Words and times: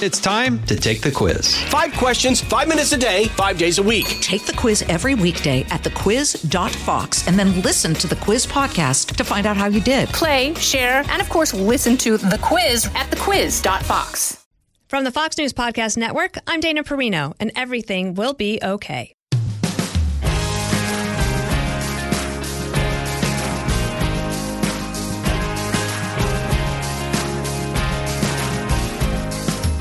It's 0.00 0.20
time 0.20 0.62
to 0.66 0.76
take 0.76 1.00
the 1.00 1.10
quiz. 1.10 1.56
Five 1.64 1.92
questions, 1.94 2.40
five 2.40 2.68
minutes 2.68 2.92
a 2.92 2.96
day, 2.96 3.24
five 3.28 3.58
days 3.58 3.78
a 3.78 3.82
week. 3.82 4.06
Take 4.20 4.46
the 4.46 4.52
quiz 4.52 4.82
every 4.82 5.16
weekday 5.16 5.62
at 5.70 5.82
thequiz.fox 5.82 7.26
and 7.26 7.36
then 7.36 7.60
listen 7.62 7.94
to 7.94 8.06
the 8.06 8.14
quiz 8.14 8.46
podcast 8.46 9.16
to 9.16 9.24
find 9.24 9.44
out 9.44 9.56
how 9.56 9.66
you 9.66 9.80
did. 9.80 10.08
Play, 10.10 10.54
share, 10.54 11.02
and 11.08 11.20
of 11.20 11.28
course, 11.28 11.52
listen 11.52 11.96
to 11.96 12.16
the 12.16 12.38
quiz 12.40 12.86
at 12.94 13.10
thequiz.fox. 13.10 14.46
From 14.86 15.02
the 15.02 15.10
Fox 15.10 15.36
News 15.36 15.52
Podcast 15.52 15.96
Network, 15.96 16.36
I'm 16.46 16.60
Dana 16.60 16.84
Perino, 16.84 17.34
and 17.40 17.50
everything 17.56 18.14
will 18.14 18.34
be 18.34 18.60
okay. 18.62 19.17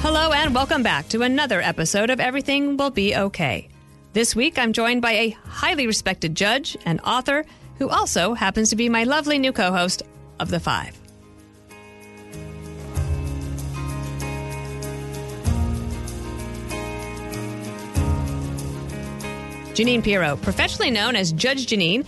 Hello, 0.10 0.32
and 0.32 0.55
welcome 0.55 0.84
back 0.84 1.10
to 1.10 1.24
another 1.24 1.62
episode 1.62 2.10
of 2.10 2.21
Everything 2.21 2.78
Will 2.78 2.92
Be 2.92 3.14
Okay. 3.14 3.68
This 4.14 4.38
week, 4.38 4.57
I'm 4.57 4.71
joined 4.71 5.02
by 5.02 5.11
a 5.11 5.30
highly 5.32 5.86
respected 5.86 6.33
judge 6.33 6.78
and 6.86 7.02
author 7.02 7.43
who 7.78 7.89
also 7.89 8.33
happens 8.33 8.70
to 8.70 8.78
be 8.78 8.88
my 8.88 9.04
lovely 9.04 9.38
new 9.38 9.52
co 9.52 9.70
host 9.70 10.04
of 10.39 10.50
The 10.50 10.61
Five. 10.61 10.97
Jeanine 19.74 20.02
Pirro, 20.02 20.38
professionally 20.38 20.89
known 20.89 21.18
as 21.18 21.33
Judge 21.33 21.66
Jeanine. 21.66 22.05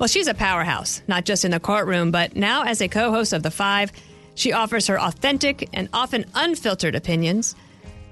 Well, 0.00 0.08
she's 0.08 0.26
a 0.26 0.34
powerhouse, 0.34 1.00
not 1.06 1.24
just 1.24 1.44
in 1.44 1.52
the 1.52 1.60
courtroom, 1.60 2.10
but 2.10 2.34
now 2.34 2.64
as 2.64 2.80
a 2.80 2.88
co 2.88 3.12
host 3.12 3.32
of 3.32 3.44
The 3.44 3.52
Five. 3.52 3.92
She 4.36 4.52
offers 4.52 4.86
her 4.86 5.00
authentic 5.00 5.68
and 5.72 5.88
often 5.92 6.26
unfiltered 6.34 6.94
opinions. 6.94 7.56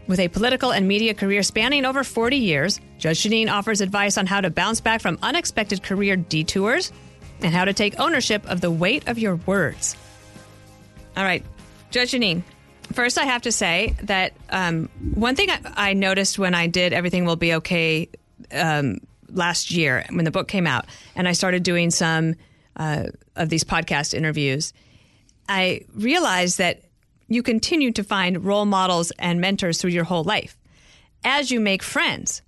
With 0.06 0.18
a 0.20 0.28
political 0.28 0.72
and 0.72 0.88
media 0.88 1.14
career 1.14 1.42
spanning 1.42 1.84
over 1.84 2.02
40 2.02 2.36
years, 2.36 2.80
Judge 2.98 3.22
Jeanine 3.22 3.50
offers 3.50 3.80
advice 3.80 4.18
on 4.18 4.26
how 4.26 4.40
to 4.40 4.50
bounce 4.50 4.80
back 4.80 5.00
from 5.00 5.18
unexpected 5.22 5.82
career 5.82 6.16
detours 6.16 6.92
and 7.40 7.54
how 7.54 7.64
to 7.64 7.72
take 7.72 7.98
ownership 8.00 8.44
of 8.46 8.60
the 8.60 8.70
weight 8.70 9.06
of 9.08 9.18
your 9.18 9.36
words. 9.36 9.96
All 11.16 11.24
right, 11.24 11.44
Judge 11.90 12.12
Jeanine, 12.12 12.42
first 12.92 13.18
I 13.18 13.24
have 13.24 13.42
to 13.42 13.52
say 13.52 13.94
that 14.02 14.32
um, 14.50 14.88
one 15.14 15.36
thing 15.36 15.50
I, 15.50 15.90
I 15.90 15.92
noticed 15.92 16.38
when 16.38 16.54
I 16.54 16.66
did 16.66 16.92
Everything 16.92 17.24
Will 17.24 17.36
Be 17.36 17.54
Okay 17.54 18.08
um, 18.52 18.98
last 19.30 19.70
year 19.70 20.04
when 20.10 20.24
the 20.24 20.30
book 20.30 20.48
came 20.48 20.66
out, 20.66 20.86
and 21.14 21.28
I 21.28 21.32
started 21.32 21.62
doing 21.62 21.90
some 21.90 22.34
uh, 22.76 23.04
of 23.36 23.48
these 23.48 23.64
podcast 23.64 24.14
interviews, 24.14 24.72
I 25.48 25.82
realized 25.94 26.58
that 26.58 26.82
you 27.28 27.42
continue 27.42 27.92
to 27.92 28.04
find 28.04 28.44
role 28.44 28.66
models 28.66 29.12
and 29.18 29.40
mentors 29.40 29.80
through 29.80 29.90
your 29.90 30.04
whole 30.04 30.24
life 30.24 30.56
as 31.24 31.50
you 31.50 31.60
make 31.60 31.82
friends 31.82 32.42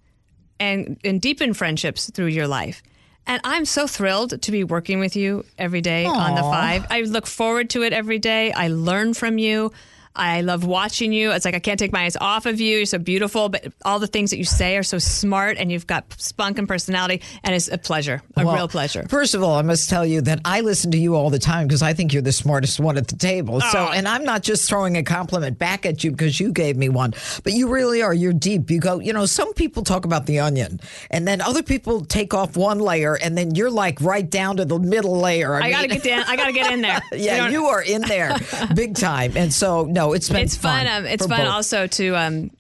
and, 0.61 0.99
and 1.05 1.21
deepen 1.21 1.55
friendships 1.55 2.11
through 2.11 2.27
your 2.27 2.47
life. 2.47 2.83
And 3.27 3.41
I'm 3.43 3.65
so 3.65 3.87
thrilled 3.87 4.41
to 4.41 4.53
be 4.53 4.63
working 4.63 5.01
with 5.01 5.17
you 5.17 5.45
every 5.59 5.81
day 5.81 6.05
on 6.07 6.37
the 6.37 6.43
five. 6.43 6.87
I 6.91 7.01
look 7.01 7.27
forward 7.27 7.71
to 7.71 7.83
it 7.83 7.93
every 7.93 8.21
day. 8.21 8.53
I 8.53 8.69
learn 8.69 9.15
from 9.15 9.39
you. 9.39 9.73
I 10.17 10.41
love 10.41 10.65
watching 10.65 11.13
you. 11.13 11.31
It's 11.33 11.45
like 11.45 11.55
I 11.55 11.59
can't 11.59 11.79
take 11.79 11.93
my 11.93 12.05
eyes 12.05 12.17
off 12.17 12.47
of 12.47 12.61
you. 12.61 12.79
You're 12.79 12.87
so 12.87 12.99
beautiful, 12.99 13.49
but 13.49 13.73
all 13.85 13.99
the 13.99 14.07
things 14.07 14.31
that 14.31 14.39
you 14.39 14.45
say 14.45 14.77
are 14.77 14.83
so 14.83 14.99
smart 14.99 15.57
and 15.59 15.71
you've 15.71 15.87
got 15.87 16.05
spunk 16.21 16.59
and 16.59 16.67
personality. 16.67 17.23
And 17.45 17.55
it's 17.55 17.69
a 17.69 17.79
pleasure, 17.79 18.23
a 18.37 18.45
Well, 18.45 18.55
real 18.55 18.69
pleasure. 18.69 19.07
First 19.09 19.35
of 19.35 19.43
all, 19.43 19.55
I 19.57 19.63
must 19.63 19.89
tell 19.91 20.05
you 20.07 20.21
that 20.23 20.41
I 20.45 20.61
listen 20.63 20.91
to 20.93 20.99
you 20.99 21.15
all 21.15 21.31
the 21.31 21.39
time 21.39 21.67
because 21.69 21.83
I 21.83 21.93
think 21.93 22.13
you're 22.13 22.23
the 22.23 22.33
smartest 22.33 22.81
one 22.81 22.97
at 22.97 23.09
the 23.09 23.17
table. 23.17 23.61
So, 23.61 23.87
Oh. 23.89 23.93
and 23.93 24.09
I'm 24.09 24.25
not 24.25 24.43
just 24.43 24.69
throwing 24.69 24.97
a 24.97 25.03
compliment 25.03 25.59
back 25.59 25.85
at 25.87 26.03
you 26.03 26.11
because 26.11 26.41
you 26.41 26.53
gave 26.53 26.77
me 26.77 26.89
one, 26.89 27.13
but 27.45 27.53
you 27.53 27.69
really 27.69 28.03
are. 28.03 28.15
You're 28.15 28.33
deep. 28.33 28.71
You 28.71 28.81
go, 28.81 28.99
you 29.01 29.13
know, 29.13 29.27
some 29.27 29.53
people 29.55 29.83
talk 29.85 30.05
about 30.05 30.27
the 30.27 30.39
onion 30.41 30.81
and 31.11 31.27
then 31.29 31.41
other 31.41 31.63
people 31.63 32.05
take 32.05 32.33
off 32.35 32.57
one 32.57 32.79
layer 32.79 33.15
and 33.15 33.37
then 33.37 33.55
you're 33.55 33.71
like 33.71 34.01
right 34.01 34.29
down 34.29 34.57
to 34.57 34.65
the 34.65 34.79
middle 34.79 35.19
layer. 35.19 35.55
I 35.55 35.71
gotta 35.71 35.89
get 35.89 36.03
down. 36.03 36.25
I 36.27 36.37
gotta 36.37 36.53
get 36.53 36.73
in 36.73 36.81
there. 36.81 37.01
Yeah, 37.17 37.37
don't- 37.39 37.53
you 37.53 37.67
are 37.67 37.83
in 37.83 38.03
there 38.03 38.37
big 38.75 38.95
time. 38.97 39.37
And 39.37 39.53
so, 39.53 39.85
no, 39.85 40.06
it's 40.13 40.29
been 40.29 40.43
it's 40.45 40.57
fun. 40.57 40.87
um, 40.87 41.07
it's 41.07 41.27
fun 41.27 41.41
both. 41.41 41.49
also 41.49 41.87
to 41.87 42.17
um, 42.17 42.51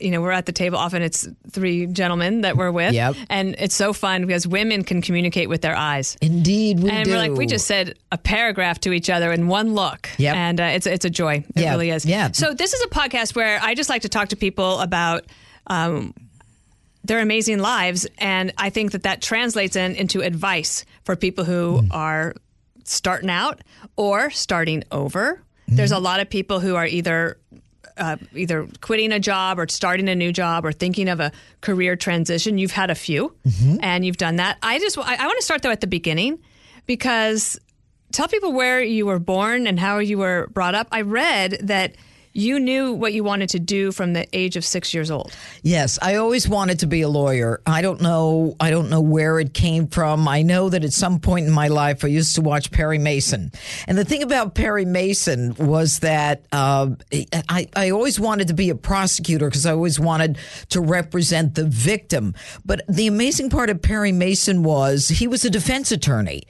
you 0.00 0.10
know 0.10 0.20
we're 0.22 0.30
at 0.30 0.46
the 0.46 0.52
table 0.52 0.78
often 0.78 1.02
it's 1.02 1.28
three 1.50 1.86
gentlemen 1.86 2.40
that 2.42 2.56
we're 2.56 2.70
with 2.70 2.94
Yep. 2.94 3.16
and 3.28 3.54
it's 3.58 3.74
so 3.74 3.92
fun 3.92 4.24
because 4.26 4.46
women 4.46 4.82
can 4.84 5.02
communicate 5.02 5.48
with 5.48 5.60
their 5.60 5.76
eyes 5.76 6.16
Indeed, 6.22 6.80
we 6.80 6.90
and 6.90 7.04
do. 7.04 7.10
we're 7.10 7.18
like 7.18 7.32
we 7.32 7.44
just 7.46 7.66
said 7.66 7.98
a 8.10 8.16
paragraph 8.16 8.80
to 8.80 8.92
each 8.92 9.10
other 9.10 9.30
in 9.32 9.48
one 9.48 9.74
look 9.74 10.08
Yep. 10.16 10.36
and 10.36 10.60
uh, 10.60 10.64
it's 10.64 10.86
it's 10.86 11.04
a 11.04 11.10
joy 11.10 11.44
it 11.54 11.60
Yeah, 11.62 11.70
really 11.72 11.90
is 11.90 12.06
yeah. 12.06 12.30
so 12.32 12.54
this 12.54 12.72
is 12.72 12.82
a 12.82 12.88
podcast 12.88 13.34
where 13.36 13.58
i 13.62 13.74
just 13.74 13.90
like 13.90 14.02
to 14.02 14.08
talk 14.08 14.28
to 14.28 14.36
people 14.36 14.80
about 14.80 15.24
um, 15.66 16.14
their 17.04 17.18
amazing 17.20 17.58
lives 17.58 18.06
and 18.18 18.52
i 18.56 18.70
think 18.70 18.92
that 18.92 19.02
that 19.02 19.20
translates 19.20 19.76
in, 19.76 19.96
into 19.96 20.22
advice 20.22 20.84
for 21.04 21.16
people 21.16 21.44
who 21.44 21.80
Hmm. 21.80 21.88
are 21.90 22.34
starting 22.84 23.28
out 23.30 23.60
or 23.96 24.30
starting 24.30 24.84
over 24.90 25.42
there's 25.76 25.90
Hmm. 25.90 25.96
a 25.96 26.00
lot 26.00 26.20
of 26.20 26.28
people 26.30 26.60
who 26.60 26.74
are 26.76 26.86
either 26.86 27.38
uh, 27.96 28.16
either 28.34 28.66
quitting 28.80 29.12
a 29.12 29.20
job 29.20 29.58
or 29.58 29.68
starting 29.68 30.08
a 30.08 30.14
new 30.16 30.32
job 30.32 30.64
or 30.64 30.72
thinking 30.72 31.08
of 31.08 31.20
a 31.20 31.30
career 31.60 31.94
transition 31.96 32.58
you've 32.58 32.72
had 32.72 32.90
a 32.90 32.94
few 32.94 33.32
Mm-hmm. 33.46 33.76
and 33.82 34.04
you've 34.04 34.16
done 34.16 34.36
that 34.36 34.58
i 34.62 34.78
just 34.80 34.98
i, 34.98 35.14
I 35.14 35.26
want 35.26 35.38
to 35.38 35.44
start 35.44 35.62
though 35.62 35.70
at 35.70 35.80
the 35.80 35.86
beginning 35.86 36.40
because 36.86 37.58
tell 38.12 38.28
people 38.28 38.52
where 38.52 38.82
you 38.82 39.06
were 39.06 39.18
born 39.20 39.66
and 39.66 39.78
how 39.78 39.98
you 39.98 40.18
were 40.18 40.48
brought 40.52 40.74
up 40.74 40.88
i 40.92 41.02
read 41.02 41.58
that 41.62 41.94
you 42.34 42.60
knew 42.60 42.92
what 42.92 43.12
you 43.12 43.24
wanted 43.24 43.48
to 43.48 43.58
do 43.58 43.90
from 43.90 44.12
the 44.12 44.26
age 44.32 44.56
of 44.56 44.64
six 44.64 44.92
years 44.92 45.10
old 45.10 45.34
Yes, 45.62 45.98
I 46.02 46.16
always 46.16 46.48
wanted 46.48 46.80
to 46.80 46.86
be 46.86 47.02
a 47.02 47.08
lawyer. 47.08 47.60
I 47.66 47.80
don't 47.80 48.00
know. 48.00 48.56
I 48.60 48.70
don't 48.70 48.90
know 48.90 49.00
where 49.00 49.40
it 49.40 49.54
came 49.54 49.86
from. 49.86 50.28
I 50.28 50.42
know 50.42 50.68
that 50.68 50.84
at 50.84 50.92
some 50.92 51.20
point 51.20 51.46
in 51.46 51.52
my 51.52 51.68
life, 51.68 52.04
I 52.04 52.08
used 52.08 52.34
to 52.34 52.42
watch 52.42 52.70
Perry 52.70 52.98
Mason, 52.98 53.50
and 53.86 53.96
the 53.96 54.04
thing 54.04 54.22
about 54.22 54.54
Perry 54.54 54.84
Mason 54.84 55.54
was 55.54 56.00
that 56.00 56.44
uh, 56.52 56.90
I, 57.48 57.66
I 57.74 57.90
always 57.90 58.20
wanted 58.20 58.48
to 58.48 58.54
be 58.54 58.70
a 58.70 58.74
prosecutor 58.74 59.46
because 59.48 59.66
I 59.66 59.72
always 59.72 59.98
wanted 59.98 60.38
to 60.70 60.80
represent 60.80 61.54
the 61.54 61.64
victim. 61.64 62.34
But 62.64 62.82
the 62.88 63.06
amazing 63.06 63.50
part 63.50 63.70
of 63.70 63.80
Perry 63.80 64.12
Mason 64.12 64.62
was 64.62 65.08
he 65.08 65.26
was 65.26 65.44
a 65.44 65.50
defense 65.50 65.92
attorney, 65.92 66.42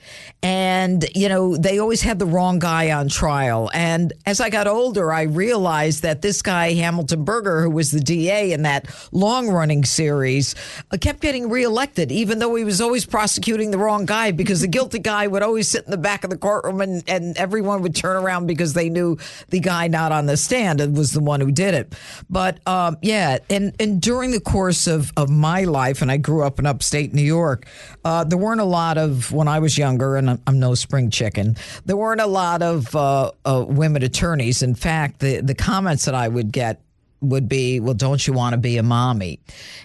and 0.42 1.04
you 1.14 1.28
know 1.28 1.56
they 1.56 1.78
always 1.78 2.02
had 2.02 2.18
the 2.18 2.26
wrong 2.26 2.58
guy 2.58 2.90
on 2.90 3.08
trial. 3.08 3.70
And 3.72 4.12
as 4.26 4.40
I 4.40 4.50
got 4.50 4.66
older, 4.66 5.12
I 5.12 5.22
realized 5.22 5.73
that 5.82 6.22
this 6.22 6.42
guy 6.42 6.72
Hamilton 6.72 7.24
Berger, 7.24 7.62
who 7.62 7.70
was 7.70 7.90
the 7.90 8.00
DA 8.00 8.52
in 8.52 8.62
that 8.62 8.88
long 9.12 9.48
running 9.48 9.84
series, 9.84 10.54
uh, 10.90 10.96
kept 10.96 11.20
getting 11.20 11.50
reelected, 11.50 12.12
even 12.12 12.38
though 12.38 12.54
he 12.54 12.64
was 12.64 12.80
always 12.80 13.04
prosecuting 13.04 13.70
the 13.70 13.78
wrong 13.78 14.06
guy 14.06 14.30
because 14.30 14.60
the 14.60 14.68
guilty 14.68 14.98
guy 14.98 15.26
would 15.26 15.42
always 15.42 15.68
sit 15.68 15.84
in 15.84 15.90
the 15.90 15.96
back 15.96 16.24
of 16.24 16.30
the 16.30 16.36
courtroom 16.36 16.80
and, 16.80 17.02
and 17.08 17.36
everyone 17.36 17.82
would 17.82 17.94
turn 17.94 18.16
around 18.16 18.46
because 18.46 18.74
they 18.74 18.88
knew 18.88 19.16
the 19.50 19.60
guy 19.60 19.88
not 19.88 20.12
on 20.12 20.26
the 20.26 20.36
stand 20.36 20.80
was 20.96 21.12
the 21.12 21.20
one 21.20 21.40
who 21.40 21.50
did 21.50 21.74
it. 21.74 21.94
But 22.30 22.66
um, 22.66 22.96
yeah, 23.02 23.38
and, 23.50 23.74
and 23.80 24.00
during 24.00 24.30
the 24.30 24.40
course 24.40 24.86
of, 24.86 25.12
of 25.16 25.28
my 25.30 25.64
life, 25.64 26.02
and 26.02 26.10
I 26.10 26.16
grew 26.16 26.42
up 26.42 26.58
in 26.58 26.66
upstate 26.66 27.12
New 27.12 27.22
York, 27.22 27.66
uh, 28.04 28.24
there 28.24 28.38
weren't 28.38 28.60
a 28.60 28.64
lot 28.66 28.98
of, 28.98 29.32
when 29.32 29.48
I 29.48 29.58
was 29.58 29.76
younger, 29.76 30.16
and 30.16 30.30
I'm, 30.30 30.42
I'm 30.46 30.58
no 30.58 30.74
spring 30.74 31.10
chicken, 31.10 31.56
there 31.84 31.96
weren't 31.96 32.20
a 32.20 32.26
lot 32.26 32.62
of 32.62 32.94
uh, 32.94 33.30
uh, 33.44 33.64
women 33.66 34.02
attorneys. 34.02 34.62
In 34.62 34.74
fact, 34.74 35.20
the, 35.20 35.40
the 35.40 35.54
comments 35.64 36.04
that 36.04 36.14
I 36.14 36.28
would 36.28 36.52
get 36.52 36.83
would 37.24 37.48
be, 37.48 37.80
well, 37.80 37.94
don't 37.94 38.26
you 38.26 38.32
want 38.32 38.52
to 38.52 38.58
be 38.58 38.76
a 38.76 38.82
mommy? 38.82 39.40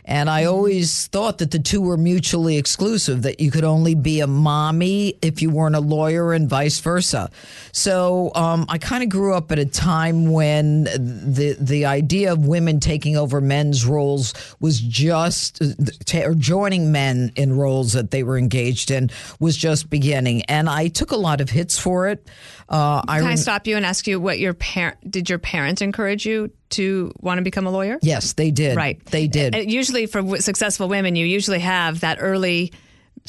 And 0.06 0.30
I 0.30 0.46
always 0.46 1.08
thought 1.08 1.38
that 1.38 1.52
the 1.52 1.60
two 1.60 1.82
were 1.82 1.98
mutually 1.98 2.58
exclusive, 2.58 3.22
that 3.24 3.40
you 3.40 3.52
could 3.52 3.64
only 3.64 3.96
be 3.96 4.22
a 4.22 4.28
mommy 4.28 5.16
if 5.22 5.42
you 5.42 5.50
weren't 5.50 5.76
a 5.76 5.80
lawyer 5.80 6.34
and 6.34 6.50
vice 6.50 6.80
versa. 6.80 7.30
So 7.72 8.32
um, 8.36 8.66
I 8.70 8.78
kind 8.78 9.04
of 9.04 9.10
grew 9.10 9.34
up 9.34 9.52
at 9.52 9.60
a 9.60 9.66
time 9.66 10.32
when 10.32 10.86
the 10.86 11.56
the 11.60 11.86
idea 11.86 12.32
of 12.32 12.46
women 12.46 12.80
taking 12.80 13.16
over 13.18 13.42
men's 13.42 13.86
roles 13.86 14.34
was 14.60 14.80
just, 14.80 15.62
ta- 16.06 16.24
or 16.26 16.34
joining 16.34 16.92
men 16.92 17.32
in 17.36 17.56
roles 17.56 17.94
that 17.94 18.12
they 18.12 18.24
were 18.24 18.38
engaged 18.38 18.92
in 18.92 19.10
was 19.40 19.56
just 19.56 19.90
beginning. 19.90 20.44
And 20.44 20.70
I 20.70 20.88
took 20.88 21.12
a 21.12 21.18
lot 21.18 21.42
of 21.42 21.50
hits 21.50 21.78
for 21.78 22.08
it. 22.08 22.28
Uh, 22.68 23.02
I 23.08 23.18
Can 23.20 23.26
I 23.26 23.30
rem- 23.30 23.38
stop 23.38 23.68
you 23.68 23.78
and 23.78 23.86
ask 23.86 24.08
you 24.08 24.20
what 24.20 24.40
your 24.40 24.54
parent 24.54 25.10
did 25.10 25.30
your 25.30 25.40
parents 25.40 25.82
encourage 25.82 26.26
you 26.26 26.52
to 26.72 27.12
want 27.20 27.38
to 27.40 27.44
become 27.44 27.66
a 27.68 27.72
lawyer? 27.72 27.98
Yes, 28.02 28.34
they 28.34 28.52
did. 28.52 28.76
Right. 28.76 29.04
They 29.08 29.28
did. 29.28 29.56
Uh, 29.56 29.60
Usually, 29.60 30.06
for 30.06 30.22
w- 30.22 30.42
successful 30.42 30.88
women, 30.88 31.16
you 31.16 31.26
usually 31.26 31.60
have 31.60 32.02
that 32.02 32.18
early, 32.22 32.72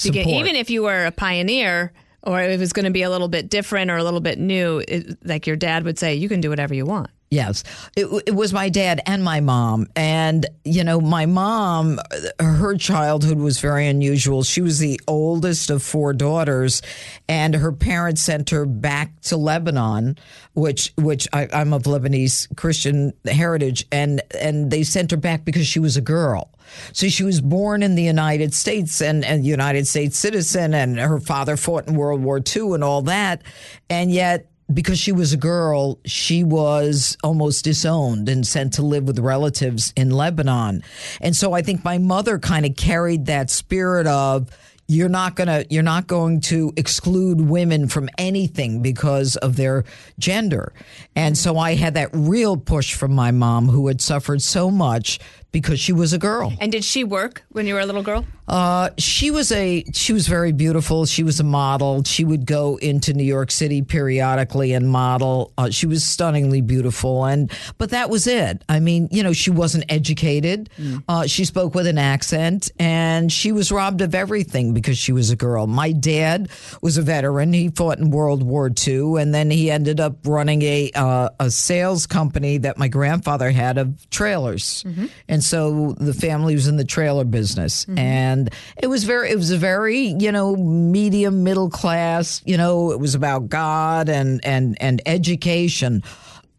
begin- 0.02 0.28
even 0.28 0.56
if 0.56 0.70
you 0.70 0.82
were 0.82 1.06
a 1.06 1.10
pioneer 1.12 1.92
or 2.22 2.40
it 2.40 2.58
was 2.60 2.72
going 2.72 2.84
to 2.84 2.90
be 2.90 3.02
a 3.02 3.10
little 3.10 3.28
bit 3.28 3.48
different 3.48 3.90
or 3.90 3.96
a 3.96 4.04
little 4.04 4.20
bit 4.20 4.38
new, 4.38 4.82
it, 4.86 5.18
like 5.24 5.46
your 5.46 5.56
dad 5.56 5.84
would 5.84 5.98
say, 5.98 6.14
you 6.14 6.28
can 6.28 6.40
do 6.40 6.50
whatever 6.50 6.74
you 6.74 6.84
want. 6.84 7.10
Yes, 7.32 7.62
it, 7.96 8.06
it 8.26 8.34
was 8.34 8.52
my 8.52 8.70
dad 8.70 9.00
and 9.06 9.22
my 9.22 9.38
mom. 9.38 9.86
And, 9.94 10.46
you 10.64 10.82
know, 10.82 11.00
my 11.00 11.26
mom, 11.26 12.00
her 12.40 12.76
childhood 12.76 13.38
was 13.38 13.60
very 13.60 13.86
unusual. 13.86 14.42
She 14.42 14.60
was 14.60 14.80
the 14.80 15.00
oldest 15.06 15.70
of 15.70 15.80
four 15.80 16.12
daughters, 16.12 16.82
and 17.28 17.54
her 17.54 17.70
parents 17.70 18.22
sent 18.22 18.50
her 18.50 18.66
back 18.66 19.20
to 19.22 19.36
Lebanon, 19.36 20.18
which, 20.54 20.92
which 20.98 21.28
I, 21.32 21.46
I'm 21.52 21.72
of 21.72 21.84
Lebanese 21.84 22.48
Christian 22.56 23.12
heritage, 23.24 23.86
and, 23.92 24.22
and 24.40 24.72
they 24.72 24.82
sent 24.82 25.12
her 25.12 25.16
back 25.16 25.44
because 25.44 25.68
she 25.68 25.78
was 25.78 25.96
a 25.96 26.02
girl. 26.02 26.50
So 26.92 27.08
she 27.08 27.22
was 27.22 27.40
born 27.40 27.84
in 27.84 27.94
the 27.94 28.02
United 28.02 28.54
States 28.54 29.00
and 29.00 29.24
a 29.24 29.36
United 29.38 29.86
States 29.86 30.18
citizen, 30.18 30.74
and 30.74 30.98
her 30.98 31.20
father 31.20 31.56
fought 31.56 31.86
in 31.86 31.94
World 31.94 32.22
War 32.22 32.40
II 32.44 32.72
and 32.74 32.82
all 32.82 33.02
that. 33.02 33.42
And 33.88 34.10
yet, 34.10 34.49
because 34.72 34.98
she 34.98 35.12
was 35.12 35.32
a 35.32 35.36
girl, 35.36 35.98
she 36.04 36.44
was 36.44 37.16
almost 37.22 37.64
disowned 37.64 38.28
and 38.28 38.46
sent 38.46 38.74
to 38.74 38.82
live 38.82 39.04
with 39.04 39.18
relatives 39.18 39.92
in 39.96 40.10
Lebanon. 40.10 40.82
And 41.20 41.34
so 41.34 41.52
I 41.52 41.62
think 41.62 41.84
my 41.84 41.98
mother 41.98 42.38
kind 42.38 42.64
of 42.66 42.76
carried 42.76 43.26
that 43.26 43.50
spirit 43.50 44.06
of, 44.06 44.50
you're 44.90 45.08
not 45.08 45.36
going 45.36 45.46
to 45.46 45.64
you're 45.70 45.84
not 45.84 46.08
going 46.08 46.40
to 46.40 46.72
exclude 46.76 47.40
women 47.40 47.86
from 47.86 48.08
anything 48.18 48.82
because 48.82 49.36
of 49.36 49.54
their 49.54 49.84
gender. 50.18 50.72
And 51.14 51.38
so 51.38 51.58
I 51.58 51.76
had 51.76 51.94
that 51.94 52.10
real 52.12 52.56
push 52.56 52.94
from 52.94 53.12
my 53.12 53.30
mom 53.30 53.68
who 53.68 53.86
had 53.86 54.00
suffered 54.00 54.42
so 54.42 54.68
much 54.68 55.20
because 55.52 55.80
she 55.80 55.92
was 55.92 56.12
a 56.12 56.18
girl. 56.18 56.52
And 56.60 56.70
did 56.72 56.84
she 56.84 57.04
work 57.04 57.44
when 57.50 57.66
you 57.66 57.74
were 57.74 57.80
a 57.80 57.86
little 57.86 58.02
girl? 58.02 58.24
Uh, 58.50 58.90
she 58.98 59.30
was 59.30 59.52
a 59.52 59.84
she 59.92 60.12
was 60.12 60.26
very 60.26 60.50
beautiful. 60.50 61.06
She 61.06 61.22
was 61.22 61.38
a 61.38 61.44
model. 61.44 62.02
She 62.02 62.24
would 62.24 62.46
go 62.46 62.78
into 62.78 63.14
New 63.14 63.24
York 63.24 63.52
City 63.52 63.80
periodically 63.80 64.72
and 64.72 64.90
model. 64.90 65.52
Uh, 65.56 65.70
she 65.70 65.86
was 65.86 66.04
stunningly 66.04 66.60
beautiful, 66.60 67.24
and 67.26 67.48
but 67.78 67.90
that 67.90 68.10
was 68.10 68.26
it. 68.26 68.64
I 68.68 68.80
mean, 68.80 69.08
you 69.12 69.22
know, 69.22 69.32
she 69.32 69.52
wasn't 69.52 69.84
educated. 69.88 70.68
Mm. 70.76 71.04
Uh, 71.08 71.26
she 71.28 71.44
spoke 71.44 71.76
with 71.76 71.86
an 71.86 71.96
accent, 71.96 72.72
and 72.80 73.30
she 73.30 73.52
was 73.52 73.70
robbed 73.70 74.00
of 74.00 74.16
everything 74.16 74.74
because 74.74 74.98
she 74.98 75.12
was 75.12 75.30
a 75.30 75.36
girl. 75.36 75.68
My 75.68 75.92
dad 75.92 76.50
was 76.82 76.96
a 76.96 77.02
veteran. 77.02 77.52
He 77.52 77.68
fought 77.68 77.98
in 77.98 78.10
World 78.10 78.42
War 78.42 78.68
II, 78.68 79.20
and 79.20 79.32
then 79.32 79.52
he 79.52 79.70
ended 79.70 80.00
up 80.00 80.16
running 80.26 80.62
a 80.62 80.90
uh, 80.96 81.28
a 81.38 81.52
sales 81.52 82.04
company 82.04 82.58
that 82.58 82.78
my 82.78 82.88
grandfather 82.88 83.52
had 83.52 83.78
of 83.78 84.10
trailers, 84.10 84.82
mm-hmm. 84.82 85.06
and 85.28 85.39
so 85.42 85.94
the 85.98 86.14
family 86.14 86.54
was 86.54 86.68
in 86.68 86.76
the 86.76 86.84
trailer 86.84 87.24
business, 87.24 87.84
mm-hmm. 87.84 87.98
and 87.98 88.30
and 88.30 88.50
it 88.82 88.86
was 88.86 89.04
very 89.04 89.30
it 89.30 89.36
was 89.36 89.50
a 89.50 89.58
very 89.58 90.14
you 90.18 90.32
know 90.32 90.56
medium 90.56 91.42
middle 91.42 91.70
class 91.70 92.42
you 92.44 92.56
know 92.56 92.92
it 92.92 93.00
was 93.00 93.14
about 93.14 93.48
god 93.48 94.08
and 94.08 94.44
and 94.44 94.76
and 94.80 95.02
education. 95.06 96.02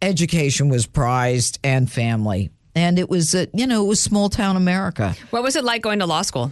Education 0.04 0.69
was 0.69 0.88
prized 0.88 1.60
and 1.63 1.92
family. 1.92 2.50
And 2.74 2.98
it 2.98 3.07
was 3.07 3.36
a, 3.36 3.48
you 3.54 3.68
know 3.68 3.86
it 3.86 3.88
was 3.88 4.00
small 4.00 4.30
town 4.30 4.56
america. 4.56 5.16
What 5.30 5.44
was 5.44 5.56
it 5.56 5.63
like 5.63 5.81
going 5.81 6.00
to 6.00 6.06
law 6.06 6.24
school? 6.24 6.51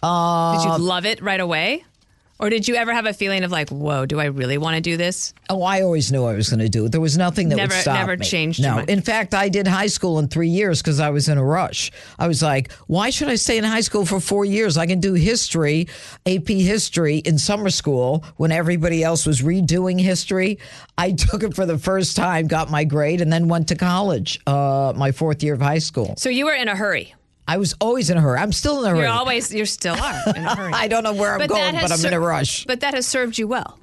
Uh, 0.00 0.56
did 0.56 0.64
you 0.64 0.78
love 0.78 1.04
it 1.04 1.20
right 1.20 1.40
away 1.40 1.84
or 2.38 2.50
did 2.50 2.68
you 2.68 2.76
ever 2.76 2.92
have 2.92 3.06
a 3.06 3.12
feeling 3.12 3.42
of 3.44 3.50
like, 3.50 3.70
whoa, 3.70 4.06
do 4.06 4.20
I 4.20 4.26
really 4.26 4.58
want 4.58 4.76
to 4.76 4.80
do 4.80 4.96
this? 4.96 5.34
Oh, 5.50 5.62
I 5.62 5.82
always 5.82 6.12
knew 6.12 6.24
I 6.24 6.34
was 6.34 6.48
going 6.48 6.60
to 6.60 6.68
do 6.68 6.84
it. 6.84 6.92
There 6.92 7.00
was 7.00 7.18
nothing 7.18 7.48
that 7.48 7.56
never, 7.56 7.74
would 7.74 7.80
stop 7.80 7.98
never 7.98 8.16
me. 8.16 8.24
changed. 8.24 8.62
No, 8.62 8.78
in 8.78 9.02
fact, 9.02 9.34
I 9.34 9.48
did 9.48 9.66
high 9.66 9.88
school 9.88 10.18
in 10.18 10.28
three 10.28 10.48
years 10.48 10.80
because 10.80 11.00
I 11.00 11.10
was 11.10 11.28
in 11.28 11.36
a 11.36 11.44
rush. 11.44 11.90
I 12.18 12.28
was 12.28 12.42
like, 12.42 12.72
why 12.86 13.10
should 13.10 13.28
I 13.28 13.34
stay 13.34 13.58
in 13.58 13.64
high 13.64 13.80
school 13.80 14.06
for 14.06 14.20
four 14.20 14.44
years? 14.44 14.76
I 14.76 14.86
can 14.86 15.00
do 15.00 15.14
history, 15.14 15.88
AP 16.26 16.48
history 16.48 17.18
in 17.18 17.38
summer 17.38 17.70
school 17.70 18.24
when 18.36 18.52
everybody 18.52 19.02
else 19.02 19.26
was 19.26 19.42
redoing 19.42 20.00
history. 20.00 20.58
I 20.96 21.12
took 21.18 21.42
it 21.42 21.54
for 21.54 21.66
the 21.66 21.78
first 21.78 22.16
time, 22.16 22.46
got 22.46 22.70
my 22.70 22.84
grade, 22.84 23.20
and 23.20 23.32
then 23.32 23.48
went 23.48 23.68
to 23.68 23.74
college. 23.74 24.40
Uh, 24.46 24.92
my 24.96 25.12
fourth 25.12 25.42
year 25.42 25.54
of 25.54 25.60
high 25.60 25.78
school. 25.78 26.14
So 26.16 26.28
you 26.28 26.46
were 26.46 26.54
in 26.54 26.68
a 26.68 26.76
hurry. 26.76 27.14
I 27.48 27.56
was 27.56 27.74
always 27.80 28.10
in 28.10 28.18
a 28.18 28.20
hurry. 28.20 28.38
I'm 28.38 28.52
still 28.52 28.80
in 28.80 28.86
a 28.86 28.90
hurry. 28.90 28.98
You're 29.00 29.08
always, 29.08 29.52
you're 29.52 29.66
still 29.66 29.94
are 29.94 30.22
in 30.36 30.44
a 30.44 30.54
hurry. 30.54 30.72
I 30.72 30.86
don't 30.86 31.02
know 31.02 31.14
where 31.14 31.32
I'm 31.32 31.38
but 31.38 31.48
going, 31.48 31.74
but 31.74 31.90
I'm 31.90 31.98
ser- 31.98 32.08
in 32.08 32.14
a 32.14 32.20
rush. 32.20 32.66
But 32.66 32.80
that 32.80 32.94
has 32.94 33.06
served 33.06 33.38
you 33.38 33.48
well. 33.48 33.78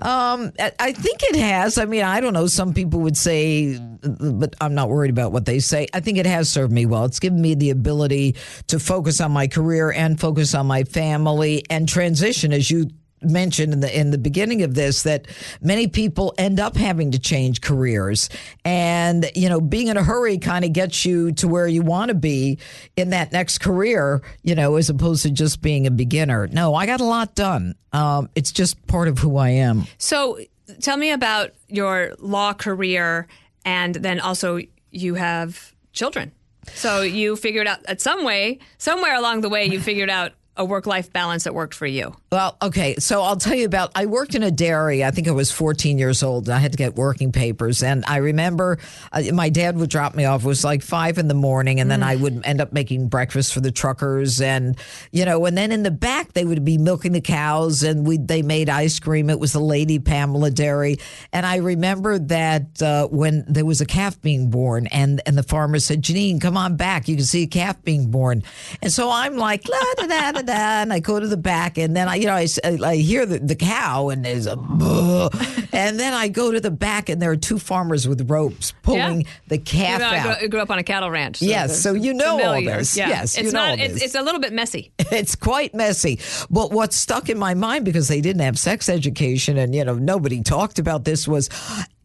Um, 0.00 0.52
I 0.58 0.92
think 0.92 1.22
it 1.22 1.36
has. 1.36 1.78
I 1.78 1.84
mean, 1.84 2.02
I 2.02 2.20
don't 2.20 2.32
know. 2.32 2.46
Some 2.46 2.74
people 2.74 3.00
would 3.00 3.16
say, 3.16 3.78
but 3.78 4.54
I'm 4.60 4.74
not 4.74 4.88
worried 4.88 5.10
about 5.10 5.30
what 5.32 5.44
they 5.44 5.60
say. 5.60 5.86
I 5.94 6.00
think 6.00 6.18
it 6.18 6.26
has 6.26 6.50
served 6.50 6.72
me 6.72 6.84
well. 6.84 7.04
It's 7.04 7.20
given 7.20 7.40
me 7.40 7.54
the 7.54 7.70
ability 7.70 8.34
to 8.68 8.80
focus 8.80 9.20
on 9.20 9.30
my 9.30 9.46
career 9.46 9.92
and 9.92 10.18
focus 10.18 10.54
on 10.54 10.66
my 10.66 10.82
family 10.84 11.64
and 11.70 11.88
transition, 11.88 12.52
as 12.52 12.70
you 12.70 12.90
mentioned 13.24 13.72
in 13.72 13.80
the 13.80 13.98
in 13.98 14.10
the 14.10 14.18
beginning 14.18 14.62
of 14.62 14.74
this 14.74 15.02
that 15.02 15.26
many 15.60 15.86
people 15.86 16.34
end 16.38 16.60
up 16.60 16.76
having 16.76 17.10
to 17.12 17.18
change 17.18 17.60
careers. 17.60 18.28
And 18.64 19.30
you 19.34 19.48
know 19.48 19.60
being 19.60 19.88
in 19.88 19.96
a 19.96 20.02
hurry 20.02 20.38
kind 20.38 20.64
of 20.64 20.72
gets 20.72 21.04
you 21.04 21.32
to 21.32 21.48
where 21.48 21.66
you 21.66 21.82
want 21.82 22.08
to 22.08 22.14
be 22.14 22.58
in 22.96 23.10
that 23.10 23.32
next 23.32 23.58
career 23.58 24.22
you 24.42 24.54
know 24.54 24.76
as 24.76 24.90
opposed 24.90 25.22
to 25.22 25.30
just 25.30 25.62
being 25.62 25.86
a 25.86 25.90
beginner. 25.90 26.46
No 26.48 26.74
i 26.74 26.86
got 26.86 27.00
a 27.00 27.04
lot 27.04 27.34
done. 27.34 27.74
Um, 27.92 28.28
it's 28.34 28.52
just 28.52 28.84
part 28.86 29.08
of 29.08 29.18
who 29.18 29.36
i 29.36 29.50
am. 29.50 29.84
So 29.98 30.38
tell 30.80 30.96
me 30.96 31.10
about 31.10 31.50
your 31.68 32.14
law 32.18 32.52
career 32.52 33.26
and 33.64 33.94
then 33.94 34.20
also 34.20 34.60
you 34.90 35.14
have 35.14 35.74
children. 35.92 36.32
So 36.74 37.02
you 37.02 37.36
figured 37.36 37.66
out 37.66 37.80
at 37.86 38.00
some 38.00 38.24
way 38.24 38.58
somewhere 38.78 39.14
along 39.14 39.42
the 39.42 39.48
way 39.48 39.66
you 39.66 39.80
figured 39.80 40.10
out 40.10 40.32
a 40.56 40.64
work 40.64 40.86
life 40.86 41.12
balance 41.12 41.44
that 41.44 41.54
worked 41.54 41.74
for 41.74 41.86
you? 41.86 42.14
Well, 42.30 42.56
okay. 42.62 42.96
So 42.96 43.22
I'll 43.22 43.36
tell 43.36 43.54
you 43.54 43.66
about 43.66 43.90
I 43.94 44.06
worked 44.06 44.34
in 44.34 44.42
a 44.42 44.50
dairy. 44.50 45.04
I 45.04 45.10
think 45.10 45.26
I 45.26 45.32
was 45.32 45.50
14 45.50 45.98
years 45.98 46.22
old. 46.22 46.48
And 46.48 46.54
I 46.54 46.58
had 46.58 46.72
to 46.72 46.78
get 46.78 46.94
working 46.94 47.32
papers. 47.32 47.82
And 47.82 48.04
I 48.06 48.18
remember 48.18 48.78
uh, 49.12 49.22
my 49.32 49.48
dad 49.48 49.76
would 49.76 49.90
drop 49.90 50.14
me 50.14 50.24
off. 50.24 50.44
It 50.44 50.46
was 50.46 50.64
like 50.64 50.82
five 50.82 51.18
in 51.18 51.28
the 51.28 51.34
morning. 51.34 51.80
And 51.80 51.90
then 51.90 52.00
mm. 52.00 52.06
I 52.06 52.16
would 52.16 52.42
end 52.44 52.60
up 52.60 52.72
making 52.72 53.08
breakfast 53.08 53.52
for 53.52 53.60
the 53.60 53.72
truckers. 53.72 54.40
And, 54.40 54.76
you 55.10 55.24
know, 55.24 55.44
and 55.46 55.58
then 55.58 55.72
in 55.72 55.82
the 55.82 55.90
back, 55.90 56.34
they 56.34 56.44
would 56.44 56.64
be 56.64 56.78
milking 56.78 57.12
the 57.12 57.20
cows 57.20 57.82
and 57.82 58.06
we 58.06 58.18
they 58.18 58.42
made 58.42 58.68
ice 58.68 59.00
cream. 59.00 59.30
It 59.30 59.40
was 59.40 59.52
the 59.52 59.60
Lady 59.60 59.98
Pamela 59.98 60.50
Dairy. 60.50 60.98
And 61.32 61.44
I 61.44 61.56
remember 61.56 62.18
that 62.18 62.80
uh, 62.80 63.08
when 63.08 63.44
there 63.48 63.64
was 63.64 63.80
a 63.80 63.86
calf 63.86 64.20
being 64.22 64.50
born 64.50 64.86
and, 64.88 65.20
and 65.26 65.36
the 65.36 65.42
farmer 65.42 65.80
said, 65.80 66.02
Jeanine, 66.02 66.40
come 66.40 66.56
on 66.56 66.76
back. 66.76 67.08
You 67.08 67.16
can 67.16 67.24
see 67.24 67.42
a 67.42 67.48
calf 67.48 67.82
being 67.82 68.10
born. 68.10 68.44
And 68.82 68.92
so 68.92 69.10
I'm 69.10 69.36
like, 69.36 69.68
la 69.68 69.78
da 69.96 70.06
da 70.06 70.32
da 70.32 70.43
da. 70.44 70.82
And 70.82 70.92
I 70.92 71.00
go 71.00 71.18
to 71.18 71.26
the 71.26 71.36
back, 71.36 71.78
and 71.78 71.96
then 71.96 72.08
I, 72.08 72.16
you 72.16 72.26
know, 72.26 72.34
I, 72.34 72.46
I 72.64 72.96
hear 72.96 73.26
the, 73.26 73.38
the 73.38 73.54
cow, 73.54 74.08
and 74.08 74.24
there's 74.24 74.46
a, 74.46 74.52
and 75.72 75.98
then 75.98 76.14
I 76.14 76.28
go 76.28 76.52
to 76.52 76.60
the 76.60 76.70
back, 76.70 77.08
and 77.08 77.20
there 77.20 77.30
are 77.30 77.36
two 77.36 77.58
farmers 77.58 78.06
with 78.06 78.30
ropes 78.30 78.72
pulling 78.82 79.22
yeah. 79.22 79.30
the 79.48 79.58
calf 79.58 79.92
you 79.92 79.98
know, 79.98 80.04
out. 80.06 80.36
I 80.36 80.38
grew, 80.40 80.48
grew, 80.48 80.60
up 80.60 80.70
on 80.70 80.78
a 80.78 80.82
cattle 80.82 81.10
ranch. 81.10 81.38
So 81.38 81.46
yes, 81.46 81.80
so 81.80 81.92
you 81.94 82.14
know 82.14 82.38
familiar. 82.38 82.72
all 82.72 82.78
this. 82.78 82.96
Yeah. 82.96 83.08
Yes, 83.08 83.36
it's 83.36 83.52
not. 83.52 83.78
It's, 83.78 84.02
it's, 84.02 84.14
a 84.14 84.22
little 84.22 84.40
bit 84.40 84.52
messy. 84.52 84.92
It's 85.14 85.36
quite 85.36 85.74
messy. 85.74 86.18
But 86.50 86.72
what 86.72 86.92
stuck 86.92 87.28
in 87.28 87.38
my 87.38 87.54
mind 87.54 87.84
because 87.84 88.08
they 88.08 88.20
didn't 88.20 88.42
have 88.42 88.58
sex 88.58 88.88
education, 88.88 89.58
and 89.58 89.74
you 89.74 89.84
know 89.84 89.94
nobody 89.94 90.42
talked 90.42 90.78
about 90.78 91.04
this 91.04 91.28
was 91.28 91.48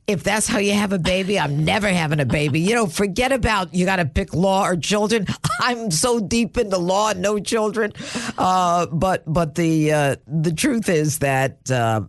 if 0.09 0.23
that's 0.23 0.47
how 0.47 0.57
you 0.57 0.73
have 0.73 0.91
a 0.91 0.97
baby, 0.97 1.39
I'm 1.39 1.63
never 1.63 1.87
having 1.87 2.19
a 2.19 2.25
baby. 2.25 2.59
You 2.59 2.73
know, 2.73 2.87
forget 2.87 3.31
about 3.31 3.75
you 3.75 3.85
got 3.85 3.97
to 3.97 4.05
pick 4.05 4.33
law 4.33 4.65
or 4.65 4.75
children. 4.75 5.27
I'm 5.59 5.91
so 5.91 6.19
deep 6.19 6.57
into 6.57 6.79
law, 6.79 7.13
no 7.13 7.37
children. 7.37 7.93
Uh, 8.35 8.87
but 8.87 9.23
but 9.31 9.53
the 9.53 9.93
uh, 9.93 10.15
the 10.27 10.51
truth 10.51 10.89
is 10.89 11.19
that. 11.19 11.69
Uh, 11.69 12.01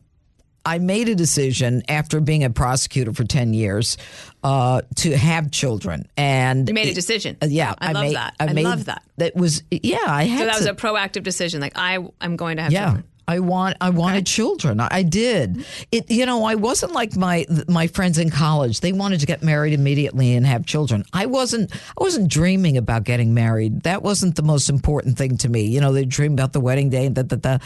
I 0.63 0.79
made 0.79 1.09
a 1.09 1.15
decision 1.15 1.83
after 1.89 2.21
being 2.21 2.45
a 2.45 2.51
prosecutor 2.51 3.15
for 3.15 3.25
10 3.25 3.55
years 3.55 3.97
uh, 4.45 4.83
to 4.97 5.17
have 5.17 5.51
children. 5.51 6.07
And 6.19 6.69
you 6.69 6.75
made 6.75 6.89
a 6.89 6.95
decision. 6.95 7.39
Uh, 7.41 7.47
yeah. 7.49 7.75
I, 7.79 7.89
I 7.89 7.93
love 7.93 8.03
made, 8.05 8.17
that. 8.17 8.35
I, 8.39 8.45
I 8.45 8.53
made, 8.53 8.65
love 8.65 8.85
that. 8.85 9.03
That 9.17 9.35
was, 9.35 9.63
yeah, 9.71 9.97
I 10.07 10.25
had 10.25 10.41
So 10.41 10.45
that 10.45 10.53
to, 10.53 10.59
was 10.59 10.67
a 10.67 10.75
proactive 10.75 11.23
decision. 11.23 11.63
Like, 11.63 11.73
I, 11.77 12.07
I'm 12.21 12.37
going 12.37 12.59
to 12.59 12.65
have 12.65 12.73
yeah. 12.73 12.85
children. 12.85 13.05
I 13.31 13.39
want 13.39 13.77
I 13.81 13.91
wanted 13.91 14.27
children. 14.27 14.81
I 14.81 15.05
did. 15.05 15.65
It 15.93 16.11
you 16.11 16.27
know, 16.27 16.45
I 16.45 16.57
wasn't 16.57 16.93
like 16.93 17.17
my 17.17 17.47
my 17.69 17.87
friends 17.87 18.19
in 18.19 18.31
college. 18.31 18.81
They 18.81 18.93
wanted 18.93 19.21
to 19.21 19.27
get 19.27 19.41
married 19.43 19.73
immediately 19.73 20.35
and 20.35 20.45
have 20.45 20.67
children. 20.67 21.05
I 21.13 21.27
wasn't 21.27 21.73
I 21.73 22.03
wasn't 22.03 22.29
dreaming 22.29 22.77
about 22.77 23.05
getting 23.05 23.33
married. 23.33 23.83
That 23.83 24.03
wasn't 24.03 24.35
the 24.35 24.43
most 24.43 24.69
important 24.69 25.17
thing 25.17 25.37
to 25.39 25.49
me. 25.49 25.63
You 25.63 25.81
know, 25.81 25.93
they 25.93 26.05
dream 26.05 26.33
about 26.33 26.53
the 26.53 26.61
wedding 26.61 26.91
day 26.91 27.07
and 27.07 27.15
da 27.15 27.23
da 27.23 27.37
da. 27.37 27.59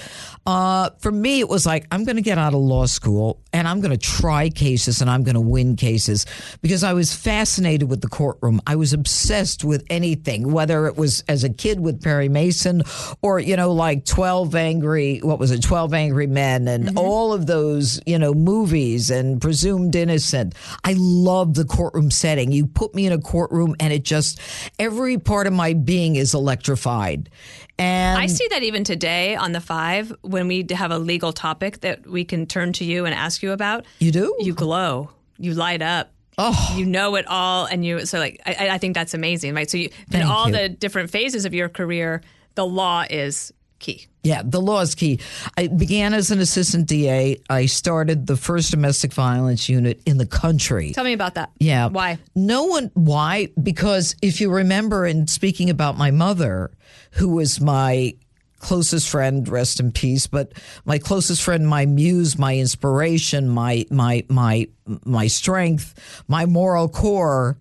Uh, 0.44 0.90
for 0.98 1.10
me 1.10 1.40
it 1.40 1.48
was 1.48 1.64
like 1.64 1.86
I'm 1.90 2.04
going 2.04 2.16
to 2.16 2.22
get 2.22 2.36
out 2.36 2.52
of 2.52 2.60
law 2.60 2.84
school 2.84 3.40
and 3.54 3.66
I'm 3.66 3.80
going 3.80 3.96
to 3.96 4.06
try 4.20 4.50
cases 4.50 5.00
and 5.00 5.08
I'm 5.08 5.22
going 5.22 5.34
to 5.34 5.40
win 5.40 5.76
cases 5.76 6.26
because 6.60 6.84
I 6.84 6.92
was 6.92 7.14
fascinated 7.14 7.88
with 7.88 8.02
the 8.02 8.08
courtroom. 8.08 8.60
I 8.66 8.76
was 8.76 8.92
obsessed 8.92 9.64
with 9.64 9.82
anything, 9.88 10.52
whether 10.52 10.86
it 10.86 10.96
was 10.98 11.24
as 11.26 11.42
a 11.42 11.48
kid 11.48 11.80
with 11.80 12.02
Perry 12.02 12.28
Mason 12.28 12.82
or 13.22 13.38
you 13.38 13.56
know 13.56 13.72
like 13.72 14.04
12 14.04 14.54
angry 14.54 15.20
what 15.20 15.38
was 15.38 15.50
it 15.50 15.53
12 15.58 15.94
Angry 15.94 16.26
Men 16.26 16.68
and 16.68 16.84
mm-hmm. 16.86 16.98
all 16.98 17.32
of 17.32 17.46
those, 17.46 18.00
you 18.06 18.18
know, 18.18 18.32
movies 18.32 19.10
and 19.10 19.40
Presumed 19.40 19.94
Innocent. 19.94 20.54
I 20.84 20.94
love 20.96 21.54
the 21.54 21.64
courtroom 21.64 22.10
setting. 22.10 22.52
You 22.52 22.66
put 22.66 22.94
me 22.94 23.06
in 23.06 23.12
a 23.12 23.20
courtroom 23.20 23.74
and 23.80 23.92
it 23.92 24.04
just, 24.04 24.40
every 24.78 25.18
part 25.18 25.46
of 25.46 25.52
my 25.52 25.74
being 25.74 26.16
is 26.16 26.34
electrified. 26.34 27.30
And 27.78 28.18
I 28.18 28.26
see 28.26 28.46
that 28.48 28.62
even 28.62 28.84
today 28.84 29.34
on 29.34 29.52
the 29.52 29.60
five, 29.60 30.12
when 30.22 30.46
we 30.46 30.66
have 30.70 30.90
a 30.90 30.98
legal 30.98 31.32
topic 31.32 31.80
that 31.80 32.06
we 32.06 32.24
can 32.24 32.46
turn 32.46 32.72
to 32.74 32.84
you 32.84 33.04
and 33.04 33.14
ask 33.14 33.42
you 33.42 33.52
about. 33.52 33.84
You 33.98 34.12
do? 34.12 34.36
You 34.38 34.54
glow. 34.54 35.10
You 35.38 35.54
light 35.54 35.82
up 35.82 36.14
Oh. 36.36 36.74
you 36.76 36.84
know 36.84 37.14
it 37.14 37.26
all, 37.28 37.66
and 37.66 37.84
you 37.84 38.06
so 38.06 38.18
like 38.18 38.40
I, 38.44 38.70
I 38.70 38.78
think 38.78 38.94
that's 38.94 39.14
amazing, 39.14 39.54
right? 39.54 39.70
So 39.70 39.78
you, 39.78 39.90
in 40.12 40.22
all 40.22 40.46
you. 40.46 40.52
the 40.52 40.68
different 40.68 41.10
phases 41.10 41.44
of 41.44 41.54
your 41.54 41.68
career, 41.68 42.22
the 42.56 42.66
law 42.66 43.04
is 43.08 43.52
key. 43.84 44.06
Yeah, 44.22 44.40
the 44.42 44.60
law 44.60 44.80
is 44.80 44.94
key. 44.94 45.20
I 45.58 45.66
began 45.66 46.14
as 46.14 46.30
an 46.30 46.40
assistant 46.40 46.88
DA. 46.88 47.42
I 47.50 47.66
started 47.66 48.26
the 48.26 48.36
first 48.36 48.70
domestic 48.70 49.12
violence 49.12 49.68
unit 49.68 50.00
in 50.06 50.16
the 50.16 50.26
country. 50.26 50.92
Tell 50.92 51.04
me 51.04 51.12
about 51.12 51.34
that. 51.34 51.50
Yeah. 51.58 51.88
Why? 51.88 52.18
No 52.34 52.64
one, 52.64 52.90
why? 52.94 53.48
Because 53.62 54.16
if 54.22 54.40
you 54.40 54.50
remember, 54.50 55.04
in 55.04 55.26
speaking 55.26 55.68
about 55.68 55.98
my 55.98 56.10
mother, 56.10 56.70
who 57.12 57.28
was 57.28 57.60
my 57.60 58.14
closest 58.60 59.10
friend, 59.10 59.46
rest 59.46 59.78
in 59.78 59.92
peace, 59.92 60.26
but 60.26 60.52
my 60.86 60.96
closest 60.96 61.42
friend, 61.42 61.68
my 61.68 61.84
muse, 61.84 62.38
my 62.38 62.56
inspiration, 62.56 63.46
my, 63.50 63.84
my, 63.90 64.24
my, 64.30 64.66
my 65.04 65.26
strength, 65.26 66.24
my 66.28 66.46
moral 66.46 66.88
core. 66.88 67.58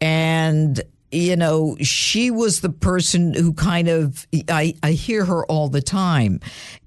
And, 0.00 0.82
you 1.10 1.36
know, 1.36 1.76
she 1.80 2.30
was 2.30 2.60
the 2.60 2.68
person 2.68 3.32
who 3.32 3.52
kind 3.52 3.88
of, 3.88 4.26
I, 4.48 4.74
I 4.82 4.92
hear 4.92 5.24
her 5.24 5.46
all 5.46 5.68
the 5.68 5.80
time. 5.80 6.40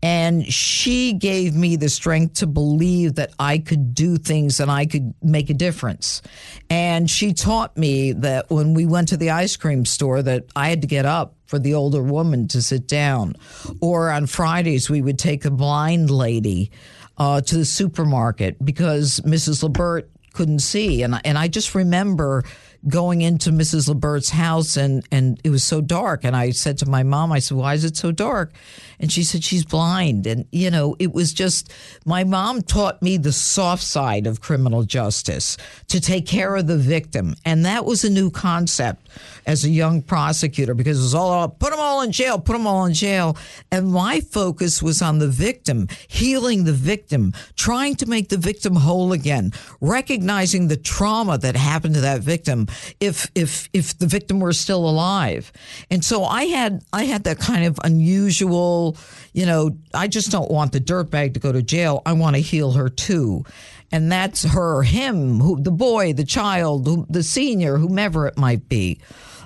And 0.03 0.45
she 0.45 1.13
gave 1.13 1.55
me 1.55 1.75
the 1.75 1.89
strength 1.89 2.35
to 2.35 2.47
believe 2.47 3.15
that 3.15 3.33
I 3.39 3.59
could 3.59 3.93
do 3.93 4.17
things 4.17 4.59
and 4.59 4.69
I 4.69 4.85
could 4.85 5.13
make 5.21 5.49
a 5.49 5.53
difference. 5.53 6.21
And 6.69 7.09
she 7.09 7.33
taught 7.33 7.77
me 7.77 8.11
that 8.13 8.49
when 8.49 8.73
we 8.73 8.85
went 8.85 9.07
to 9.09 9.17
the 9.17 9.29
ice 9.31 9.55
cream 9.55 9.85
store 9.85 10.21
that 10.21 10.45
I 10.55 10.69
had 10.69 10.81
to 10.81 10.87
get 10.87 11.05
up 11.05 11.35
for 11.45 11.57
the 11.57 11.73
older 11.73 12.03
woman 12.03 12.47
to 12.49 12.61
sit 12.61 12.87
down. 12.87 13.35
Or 13.81 14.11
on 14.11 14.27
Fridays, 14.27 14.89
we 14.89 15.01
would 15.01 15.17
take 15.17 15.45
a 15.45 15.51
blind 15.51 16.11
lady 16.11 16.71
uh, 17.17 17.41
to 17.41 17.57
the 17.57 17.65
supermarket 17.65 18.63
because 18.63 19.19
Mrs. 19.21 19.63
Lebert 19.63 20.09
couldn't 20.33 20.59
see. 20.59 21.01
And, 21.01 21.19
and 21.25 21.37
I 21.37 21.47
just 21.47 21.73
remember 21.75 22.43
going 22.87 23.21
into 23.21 23.51
Mrs. 23.51 23.89
Lebert's 23.89 24.29
house 24.29 24.77
and, 24.77 25.05
and 25.11 25.39
it 25.43 25.49
was 25.49 25.63
so 25.63 25.81
dark. 25.81 26.23
And 26.23 26.35
I 26.35 26.51
said 26.51 26.77
to 26.79 26.85
my 26.85 27.03
mom, 27.03 27.31
I 27.31 27.39
said, 27.39 27.57
why 27.57 27.73
is 27.73 27.83
it 27.83 27.97
so 27.97 28.11
dark? 28.11 28.53
And 28.99 29.11
she 29.11 29.23
said, 29.23 29.43
she's 29.43 29.65
blind. 29.65 30.25
And, 30.25 30.45
you 30.51 30.71
know, 30.71 30.95
it 30.99 31.13
was 31.13 31.33
just, 31.33 31.71
my 32.05 32.23
mom 32.23 32.61
taught 32.61 33.01
me 33.01 33.17
the 33.17 33.31
soft 33.31 33.83
side 33.83 34.27
of 34.27 34.41
criminal 34.41 34.83
justice 34.83 35.57
to 35.87 35.99
take 35.99 36.25
care 36.25 36.55
of 36.55 36.67
the 36.67 36.77
victim. 36.77 37.35
And 37.43 37.65
that 37.65 37.85
was 37.85 38.03
a 38.03 38.09
new 38.09 38.29
concept 38.31 39.07
as 39.45 39.65
a 39.65 39.69
young 39.69 40.01
prosecutor 40.01 40.73
because 40.73 40.99
it 40.99 41.03
was 41.03 41.15
all 41.15 41.49
put 41.49 41.71
them 41.71 41.79
all 41.79 42.01
in 42.01 42.11
jail, 42.11 42.39
put 42.39 42.53
them 42.53 42.67
all 42.67 42.85
in 42.85 42.93
jail. 42.93 43.37
And 43.71 43.91
my 43.91 44.21
focus 44.21 44.81
was 44.81 45.01
on 45.01 45.19
the 45.19 45.27
victim, 45.27 45.87
healing 46.07 46.63
the 46.63 46.73
victim, 46.73 47.33
trying 47.55 47.95
to 47.95 48.05
make 48.05 48.29
the 48.29 48.37
victim 48.37 48.75
whole 48.75 49.11
again, 49.11 49.51
recognizing 49.81 50.67
the 50.67 50.77
trauma 50.77 51.37
that 51.37 51.55
happened 51.55 51.95
to 51.95 52.01
that 52.01 52.21
victim 52.21 52.67
if 52.99 53.29
if 53.35 53.69
if 53.73 53.97
the 53.97 54.07
victim 54.07 54.39
were 54.39 54.53
still 54.53 54.87
alive. 54.87 55.51
And 55.89 56.03
so 56.03 56.23
I 56.23 56.45
had 56.45 56.83
I 56.93 57.03
had 57.05 57.23
that 57.25 57.39
kind 57.39 57.65
of 57.65 57.79
unusual, 57.83 58.97
you 59.33 59.45
know, 59.45 59.77
I 59.93 60.07
just 60.07 60.31
don't 60.31 60.49
want 60.51 60.71
the 60.71 60.79
dirtbag 60.79 61.33
to 61.33 61.39
go 61.39 61.51
to 61.51 61.61
jail. 61.61 62.01
I 62.05 62.13
want 62.13 62.35
to 62.35 62.41
heal 62.41 62.73
her 62.73 62.89
too. 62.89 63.45
And 63.91 64.11
that's 64.11 64.43
her, 64.43 64.83
him, 64.83 65.39
who, 65.39 65.59
the 65.59 65.71
boy, 65.71 66.13
the 66.13 66.23
child, 66.23 66.85
who, 66.85 67.07
the 67.09 67.23
senior, 67.23 67.77
whomever 67.77 68.27
it 68.27 68.37
might 68.37 68.69
be. 68.69 68.99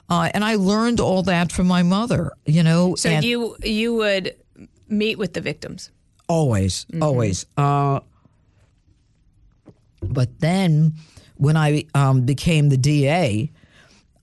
Uh, 0.10 0.30
and 0.34 0.44
I 0.44 0.56
learned 0.56 1.00
all 1.00 1.24
that 1.24 1.52
from 1.52 1.68
my 1.68 1.82
mother, 1.82 2.34
you 2.46 2.62
know. 2.62 2.96
So 2.96 3.10
and 3.10 3.24
you 3.24 3.56
you 3.64 3.94
would 3.96 4.36
meet 4.90 5.18
with 5.18 5.34
the 5.34 5.42
victims. 5.42 5.92
always, 6.28 6.86
always. 7.02 7.46
Uh, 7.56 8.02
but 10.02 10.40
then 10.40 10.94
when 11.44 11.58
I 11.58 11.84
um, 11.94 12.22
became 12.22 12.70
the 12.70 12.78
DA, 12.78 13.52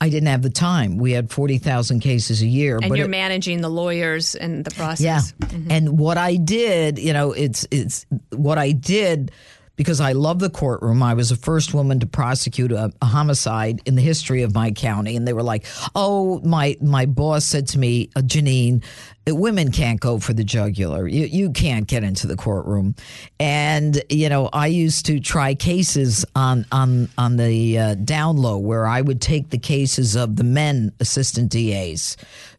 I 0.01 0.09
didn't 0.09 0.29
have 0.29 0.41
the 0.41 0.49
time. 0.49 0.97
We 0.97 1.13
had 1.13 1.31
40,000 1.31 2.01
cases 2.01 2.41
a 2.41 2.47
year. 2.47 2.79
And 2.83 2.97
you're 2.97 3.05
it- 3.05 3.11
managing 3.11 3.61
the 3.61 3.69
lawyers 3.69 4.35
and 4.35 4.65
the 4.65 4.71
process. 4.71 5.35
Yeah. 5.41 5.49
And 5.69 5.99
what 5.99 6.17
I 6.17 6.37
did, 6.37 6.99
you 6.99 7.13
know, 7.13 7.33
it's 7.33 7.67
it's 7.71 8.07
what 8.31 8.57
I 8.57 8.73
did 8.73 9.33
because 9.77 10.01
I 10.01 10.13
love 10.13 10.39
the 10.39 10.51
courtroom. 10.51 11.03
I 11.03 11.13
was 11.13 11.29
the 11.29 11.37
first 11.37 11.75
woman 11.75 12.01
to 12.01 12.07
prosecute 12.07 12.73
a, 12.73 12.91
a 13.03 13.07
homicide 13.07 13.83
in 13.85 13.95
the 13.95 14.03
history 14.03 14.43
of 14.43 14.55
my 14.55 14.71
county, 14.71 15.17
and 15.17 15.27
they 15.29 15.33
were 15.33 15.43
like, 15.43 15.65
"Oh, 15.95 16.41
my 16.41 16.77
my 16.81 17.07
boss 17.07 17.45
said 17.45 17.69
to 17.69 17.79
me, 17.79 18.11
uh, 18.17 18.21
Jeanine, 18.21 18.83
women 19.27 19.71
can't 19.71 20.01
go 20.01 20.19
for 20.19 20.33
the 20.33 20.45
jugular. 20.45 21.07
You 21.07 21.27
you 21.27 21.51
can't 21.51 21.87
get 21.87 22.05
into 22.05 22.27
the 22.27 22.37
courtroom." 22.37 22.95
And 23.39 24.03
you 24.09 24.29
know, 24.29 24.49
I 24.53 24.67
used 24.67 25.07
to 25.07 25.21
try 25.21 25.55
cases 25.55 26.25
on 26.35 26.67
on 26.73 27.09
on 27.17 27.37
the 27.37 27.79
uh, 27.79 27.95
down 27.95 28.37
low 28.37 28.59
where 28.59 28.87
I 28.87 29.01
would 29.01 29.21
take 29.21 29.51
the 29.51 29.59
cases 29.59 30.17
of 30.17 30.37
the 30.37 30.45
men 30.45 30.93
assistant 31.01 31.51
DAs, 31.51 32.17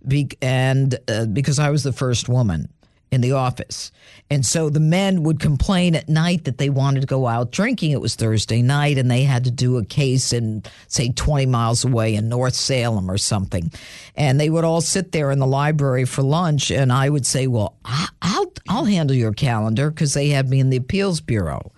be, 0.08 0.30
and 0.42 0.98
uh, 1.08 1.26
because 1.26 1.60
I 1.60 1.70
was 1.70 1.84
the 1.84 1.94
first 1.94 2.30
woman 2.30 2.70
in 3.12 3.22
the 3.22 3.34
office. 3.34 3.92
And 4.30 4.46
so 4.46 4.70
the 4.70 4.80
men 4.80 5.24
would 5.24 5.42
complain 5.42 5.96
at 5.96 6.08
night 6.08 6.46
that 6.46 6.58
they 6.58 6.70
wanted 6.70 7.02
to 7.02 7.08
go 7.08 7.28
out 7.28 7.52
drinking. 7.52 7.92
It 7.92 8.00
was 8.00 8.16
Thursday 8.16 8.62
night 8.62 8.98
and 8.98 9.12
they 9.12 9.24
had 9.24 9.44
to 9.44 9.52
do 9.52 9.78
a 9.78 9.84
case 9.84 10.32
in, 10.32 10.64
say, 10.88 11.10
20 11.10 11.46
miles 11.48 11.84
away 11.84 12.16
in 12.16 12.30
North 12.30 12.56
Salem 12.56 13.12
or 13.12 13.18
something. 13.18 13.72
And 14.16 14.40
they 14.40 14.50
would 14.50 14.64
all 14.64 14.80
sit 14.80 15.12
there 15.12 15.32
in 15.32 15.40
the 15.40 15.48
library 15.48 16.06
for 16.06 16.22
lunch. 16.22 16.72
And 16.72 16.94
I 16.94 17.10
would 17.10 17.26
say, 17.26 17.48
Well, 17.48 17.76
I'll, 17.84 18.54
I'll 18.70 18.86
handle 18.86 19.16
your 19.16 19.34
calendar 19.34 19.92
because 19.92 20.14
they 20.14 20.30
had 20.30 20.50
me 20.50 20.62
in 20.62 20.70
the 20.70 20.78
appeals 20.78 21.20
bureau. 21.20 21.74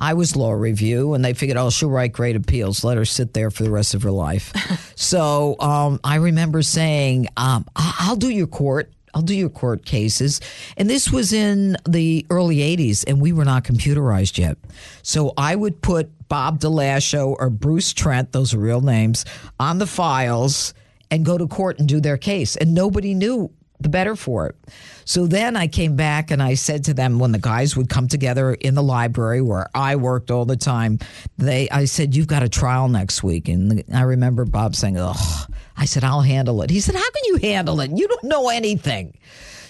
I 0.00 0.14
was 0.14 0.36
law 0.36 0.52
review, 0.52 1.14
and 1.14 1.24
they 1.24 1.34
figured, 1.34 1.58
oh, 1.58 1.70
she'll 1.70 1.90
write 1.90 2.12
great 2.12 2.36
appeals. 2.36 2.84
Let 2.84 2.96
her 2.96 3.04
sit 3.04 3.34
there 3.34 3.50
for 3.50 3.64
the 3.64 3.70
rest 3.72 3.94
of 3.94 4.02
her 4.04 4.12
life. 4.12 4.52
so 4.94 5.56
um, 5.58 5.98
I 6.04 6.16
remember 6.16 6.62
saying, 6.62 7.26
um, 7.36 7.66
I'll 7.74 8.14
do 8.14 8.28
your 8.28 8.46
court. 8.46 8.92
I'll 9.14 9.22
do 9.22 9.34
your 9.34 9.48
court 9.48 9.84
cases. 9.84 10.40
And 10.76 10.88
this 10.88 11.10
was 11.10 11.32
in 11.32 11.76
the 11.88 12.26
early 12.30 12.58
80s, 12.58 13.04
and 13.06 13.20
we 13.20 13.32
were 13.32 13.44
not 13.44 13.64
computerized 13.64 14.38
yet. 14.38 14.58
So 15.02 15.32
I 15.36 15.56
would 15.56 15.80
put 15.82 16.10
Bob 16.28 16.60
DeLasho 16.60 17.36
or 17.38 17.50
Bruce 17.50 17.92
Trent, 17.92 18.32
those 18.32 18.54
are 18.54 18.58
real 18.58 18.80
names, 18.80 19.24
on 19.58 19.78
the 19.78 19.86
files 19.86 20.74
and 21.10 21.24
go 21.24 21.38
to 21.38 21.46
court 21.46 21.78
and 21.78 21.88
do 21.88 22.00
their 22.00 22.18
case. 22.18 22.56
And 22.56 22.74
nobody 22.74 23.14
knew 23.14 23.50
the 23.80 23.88
better 23.88 24.16
for 24.16 24.46
it. 24.46 24.56
So 25.04 25.26
then 25.26 25.56
I 25.56 25.68
came 25.68 25.96
back 25.96 26.30
and 26.30 26.42
I 26.42 26.54
said 26.54 26.84
to 26.84 26.94
them 26.94 27.18
when 27.18 27.32
the 27.32 27.38
guys 27.38 27.76
would 27.76 27.88
come 27.88 28.08
together 28.08 28.52
in 28.54 28.74
the 28.74 28.82
library 28.82 29.40
where 29.40 29.68
I 29.74 29.96
worked 29.96 30.30
all 30.30 30.44
the 30.44 30.56
time, 30.56 30.98
they 31.36 31.68
I 31.70 31.84
said 31.86 32.14
you've 32.14 32.26
got 32.26 32.42
a 32.42 32.48
trial 32.48 32.88
next 32.88 33.22
week 33.22 33.48
and 33.48 33.82
I 33.94 34.02
remember 34.02 34.44
Bob 34.44 34.74
saying, 34.74 34.96
"Oh, 34.98 35.46
I 35.76 35.84
said 35.84 36.04
I'll 36.04 36.20
handle 36.20 36.62
it." 36.62 36.70
He 36.70 36.80
said, 36.80 36.94
"How 36.94 37.10
can 37.10 37.22
you 37.24 37.36
handle 37.36 37.80
it? 37.80 37.90
You 37.90 38.08
don't 38.08 38.24
know 38.24 38.48
anything." 38.48 39.16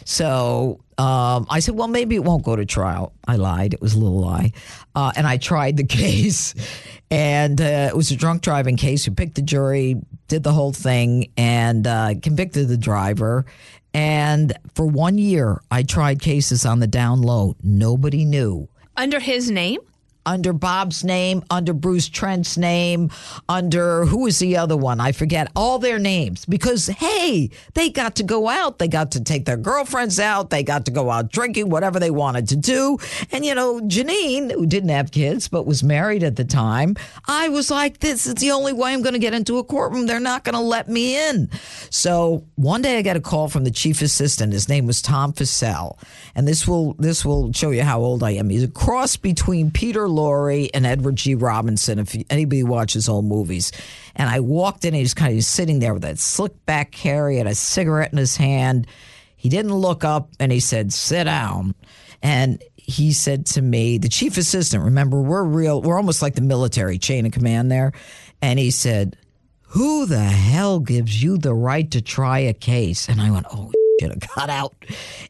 So 0.04 0.80
um, 0.96 1.46
I 1.50 1.60
said, 1.60 1.74
well, 1.74 1.86
maybe 1.86 2.16
it 2.16 2.24
won't 2.24 2.42
go 2.42 2.56
to 2.56 2.64
trial. 2.64 3.12
I 3.26 3.36
lied. 3.36 3.74
It 3.74 3.82
was 3.82 3.92
a 3.92 3.98
little 3.98 4.18
lie. 4.18 4.52
Uh, 4.94 5.12
and 5.14 5.26
I 5.26 5.36
tried 5.36 5.76
the 5.76 5.84
case. 5.86 6.54
And 7.10 7.60
uh, 7.60 7.88
it 7.90 7.96
was 7.96 8.10
a 8.10 8.16
drunk 8.16 8.40
driving 8.40 8.78
case. 8.78 9.06
We 9.06 9.14
picked 9.14 9.34
the 9.34 9.42
jury, 9.42 9.96
did 10.26 10.42
the 10.42 10.52
whole 10.52 10.72
thing, 10.72 11.30
and 11.36 11.86
uh, 11.86 12.14
convicted 12.22 12.68
the 12.68 12.78
driver. 12.78 13.44
And 13.98 14.52
for 14.74 14.86
one 14.86 15.18
year, 15.18 15.60
I 15.72 15.82
tried 15.82 16.20
cases 16.20 16.64
on 16.64 16.78
the 16.78 16.86
down 16.86 17.20
low. 17.20 17.56
Nobody 17.64 18.24
knew 18.24 18.68
Under 18.96 19.18
his 19.18 19.50
name? 19.50 19.80
Under 20.28 20.52
Bob's 20.52 21.04
name, 21.04 21.42
under 21.48 21.72
Bruce 21.72 22.06
Trent's 22.06 22.58
name, 22.58 23.10
under 23.48 24.04
who 24.04 24.24
was 24.24 24.38
the 24.38 24.58
other 24.58 24.76
one? 24.76 25.00
I 25.00 25.12
forget 25.12 25.50
all 25.56 25.78
their 25.78 25.98
names 25.98 26.44
because, 26.44 26.86
hey, 26.86 27.48
they 27.72 27.88
got 27.88 28.16
to 28.16 28.22
go 28.22 28.46
out. 28.46 28.78
They 28.78 28.88
got 28.88 29.12
to 29.12 29.24
take 29.24 29.46
their 29.46 29.56
girlfriends 29.56 30.20
out. 30.20 30.50
They 30.50 30.62
got 30.62 30.84
to 30.84 30.90
go 30.90 31.10
out 31.10 31.32
drinking, 31.32 31.70
whatever 31.70 31.98
they 31.98 32.10
wanted 32.10 32.46
to 32.48 32.56
do. 32.56 32.98
And, 33.32 33.42
you 33.42 33.54
know, 33.54 33.80
Jeanine, 33.80 34.52
who 34.52 34.66
didn't 34.66 34.90
have 34.90 35.12
kids 35.12 35.48
but 35.48 35.64
was 35.64 35.82
married 35.82 36.22
at 36.22 36.36
the 36.36 36.44
time, 36.44 36.96
I 37.26 37.48
was 37.48 37.70
like, 37.70 38.00
this 38.00 38.26
is 38.26 38.34
the 38.34 38.50
only 38.50 38.74
way 38.74 38.92
I'm 38.92 39.00
going 39.00 39.14
to 39.14 39.18
get 39.18 39.32
into 39.32 39.56
a 39.56 39.64
courtroom. 39.64 40.04
They're 40.04 40.20
not 40.20 40.44
going 40.44 40.56
to 40.56 40.60
let 40.60 40.90
me 40.90 41.16
in. 41.30 41.48
So 41.88 42.44
one 42.56 42.82
day 42.82 42.98
I 42.98 43.02
got 43.02 43.16
a 43.16 43.20
call 43.20 43.48
from 43.48 43.64
the 43.64 43.70
chief 43.70 44.02
assistant. 44.02 44.52
His 44.52 44.68
name 44.68 44.84
was 44.86 45.00
Tom 45.00 45.32
Fussell. 45.32 45.96
And 46.34 46.46
this 46.46 46.68
will, 46.68 46.92
this 46.98 47.24
will 47.24 47.50
show 47.54 47.70
you 47.70 47.82
how 47.82 48.00
old 48.00 48.22
I 48.22 48.32
am. 48.32 48.50
He's 48.50 48.64
a 48.64 48.68
cross 48.68 49.16
between 49.16 49.70
Peter 49.70 50.06
Lorre 50.18 50.68
and 50.74 50.84
Edward 50.84 51.16
G. 51.16 51.34
Robinson, 51.34 52.00
if 52.00 52.16
anybody 52.28 52.64
watches 52.64 53.08
old 53.08 53.24
movies. 53.24 53.70
And 54.16 54.28
I 54.28 54.40
walked 54.40 54.84
in, 54.84 54.88
and 54.88 54.96
he 54.96 55.02
was 55.02 55.14
kind 55.14 55.36
of 55.36 55.44
sitting 55.44 55.78
there 55.78 55.94
with 55.94 56.02
that 56.02 56.18
slick 56.18 56.66
back 56.66 56.94
hair. 56.94 57.30
He 57.30 57.38
had 57.38 57.46
a 57.46 57.54
cigarette 57.54 58.12
in 58.12 58.18
his 58.18 58.36
hand. 58.36 58.86
He 59.36 59.48
didn't 59.48 59.74
look 59.74 60.04
up 60.04 60.30
and 60.40 60.50
he 60.50 60.58
said, 60.58 60.92
Sit 60.92 61.24
down. 61.24 61.74
And 62.22 62.60
he 62.74 63.12
said 63.12 63.46
to 63.46 63.62
me, 63.62 63.98
the 63.98 64.08
chief 64.08 64.36
assistant, 64.36 64.82
remember, 64.82 65.20
we're 65.20 65.44
real, 65.44 65.80
we're 65.80 65.96
almost 65.98 66.22
like 66.22 66.34
the 66.34 66.40
military 66.40 66.98
chain 66.98 67.26
of 67.26 67.32
command 67.32 67.70
there. 67.70 67.92
And 68.42 68.58
he 68.58 68.70
said, 68.72 69.16
Who 69.68 70.06
the 70.06 70.24
hell 70.24 70.80
gives 70.80 71.22
you 71.22 71.38
the 71.38 71.54
right 71.54 71.88
to 71.92 72.00
try 72.00 72.40
a 72.40 72.52
case? 72.52 73.08
And 73.08 73.20
I 73.20 73.30
went, 73.30 73.46
Oh, 73.52 73.70
you 74.00 74.08
know, 74.08 74.14
got 74.36 74.50
out. 74.50 74.74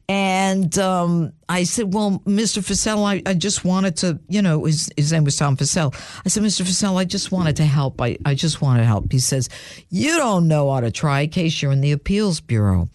And 0.08 0.76
um, 0.78 1.32
I 1.48 1.64
said, 1.64 1.92
Well, 1.92 2.22
Mr. 2.26 2.62
Fussell, 2.62 3.04
I, 3.04 3.22
I 3.28 3.34
just 3.34 3.64
wanted 3.64 3.96
to, 3.98 4.18
you 4.28 4.42
know, 4.42 4.64
his, 4.64 4.90
his 4.96 5.12
name 5.12 5.24
was 5.24 5.36
Tom 5.36 5.56
Fussell. 5.56 5.94
I 6.24 6.28
said, 6.28 6.42
Mr. 6.42 6.62
Fussell, 6.62 6.96
I 6.98 7.04
just 7.04 7.32
wanted 7.32 7.56
to 7.56 7.64
help. 7.64 8.00
I, 8.00 8.18
I 8.24 8.34
just 8.34 8.60
wanted 8.60 8.80
to 8.80 8.86
help. 8.86 9.10
He 9.10 9.18
says, 9.18 9.48
You 9.90 10.16
don't 10.16 10.48
know 10.48 10.70
how 10.72 10.80
to 10.80 10.90
try 10.90 11.20
a 11.22 11.26
case. 11.26 11.60
You're 11.60 11.72
in 11.72 11.80
the 11.80 11.92
appeals 11.92 12.40
bureau. 12.40 12.88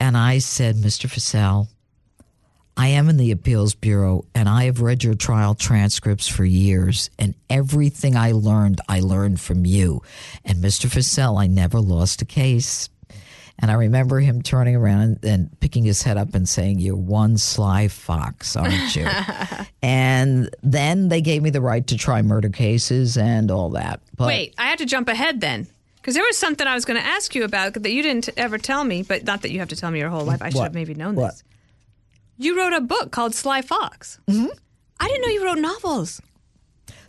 And 0.00 0.16
I 0.16 0.38
said, 0.38 0.76
Mr. 0.76 1.08
Fussell, 1.08 1.68
I 2.76 2.88
am 2.88 3.08
in 3.08 3.18
the 3.18 3.30
appeals 3.30 3.74
bureau 3.74 4.24
and 4.34 4.48
I 4.48 4.64
have 4.64 4.80
read 4.80 5.04
your 5.04 5.14
trial 5.14 5.54
transcripts 5.54 6.26
for 6.26 6.44
years 6.44 7.10
and 7.18 7.34
everything 7.50 8.16
I 8.16 8.32
learned, 8.32 8.80
I 8.88 9.00
learned 9.00 9.40
from 9.40 9.66
you. 9.66 10.02
And 10.44 10.58
Mr. 10.58 10.86
Fussell, 10.90 11.40
I 11.40 11.46
never 11.46 11.80
lost 11.80 12.22
a 12.22 12.24
case. 12.24 12.88
And 13.58 13.70
I 13.70 13.74
remember 13.74 14.18
him 14.18 14.42
turning 14.42 14.74
around 14.74 15.00
and, 15.02 15.24
and 15.24 15.60
picking 15.60 15.84
his 15.84 16.02
head 16.02 16.16
up 16.16 16.34
and 16.34 16.48
saying, 16.48 16.80
You're 16.80 16.96
one 16.96 17.38
sly 17.38 17.88
fox, 17.88 18.56
aren't 18.56 18.96
you? 18.96 19.06
and 19.82 20.54
then 20.62 21.08
they 21.08 21.20
gave 21.20 21.42
me 21.42 21.50
the 21.50 21.60
right 21.60 21.86
to 21.88 21.96
try 21.96 22.22
murder 22.22 22.48
cases 22.48 23.16
and 23.16 23.50
all 23.50 23.70
that. 23.70 24.00
But 24.16 24.26
Wait, 24.28 24.54
I 24.58 24.64
had 24.66 24.78
to 24.78 24.86
jump 24.86 25.08
ahead 25.08 25.40
then. 25.40 25.66
Because 25.96 26.14
there 26.14 26.24
was 26.24 26.36
something 26.36 26.66
I 26.66 26.74
was 26.74 26.84
going 26.84 26.98
to 27.00 27.06
ask 27.06 27.32
you 27.34 27.44
about 27.44 27.74
that 27.74 27.92
you 27.92 28.02
didn't 28.02 28.28
ever 28.36 28.58
tell 28.58 28.82
me, 28.82 29.02
but 29.04 29.22
not 29.22 29.42
that 29.42 29.52
you 29.52 29.60
have 29.60 29.68
to 29.68 29.76
tell 29.76 29.90
me 29.92 30.00
your 30.00 30.08
whole 30.08 30.24
life. 30.24 30.42
I 30.42 30.48
should 30.48 30.56
What? 30.58 30.64
have 30.64 30.74
maybe 30.74 30.94
known 30.94 31.14
What? 31.14 31.30
this. 31.34 31.44
You 32.38 32.56
wrote 32.58 32.72
a 32.72 32.80
book 32.80 33.12
called 33.12 33.34
Sly 33.36 33.62
Fox. 33.62 34.18
Mm-hmm. 34.28 34.46
I 34.98 35.06
didn't 35.06 35.22
know 35.22 35.28
you 35.28 35.44
wrote 35.44 35.58
novels. 35.58 36.20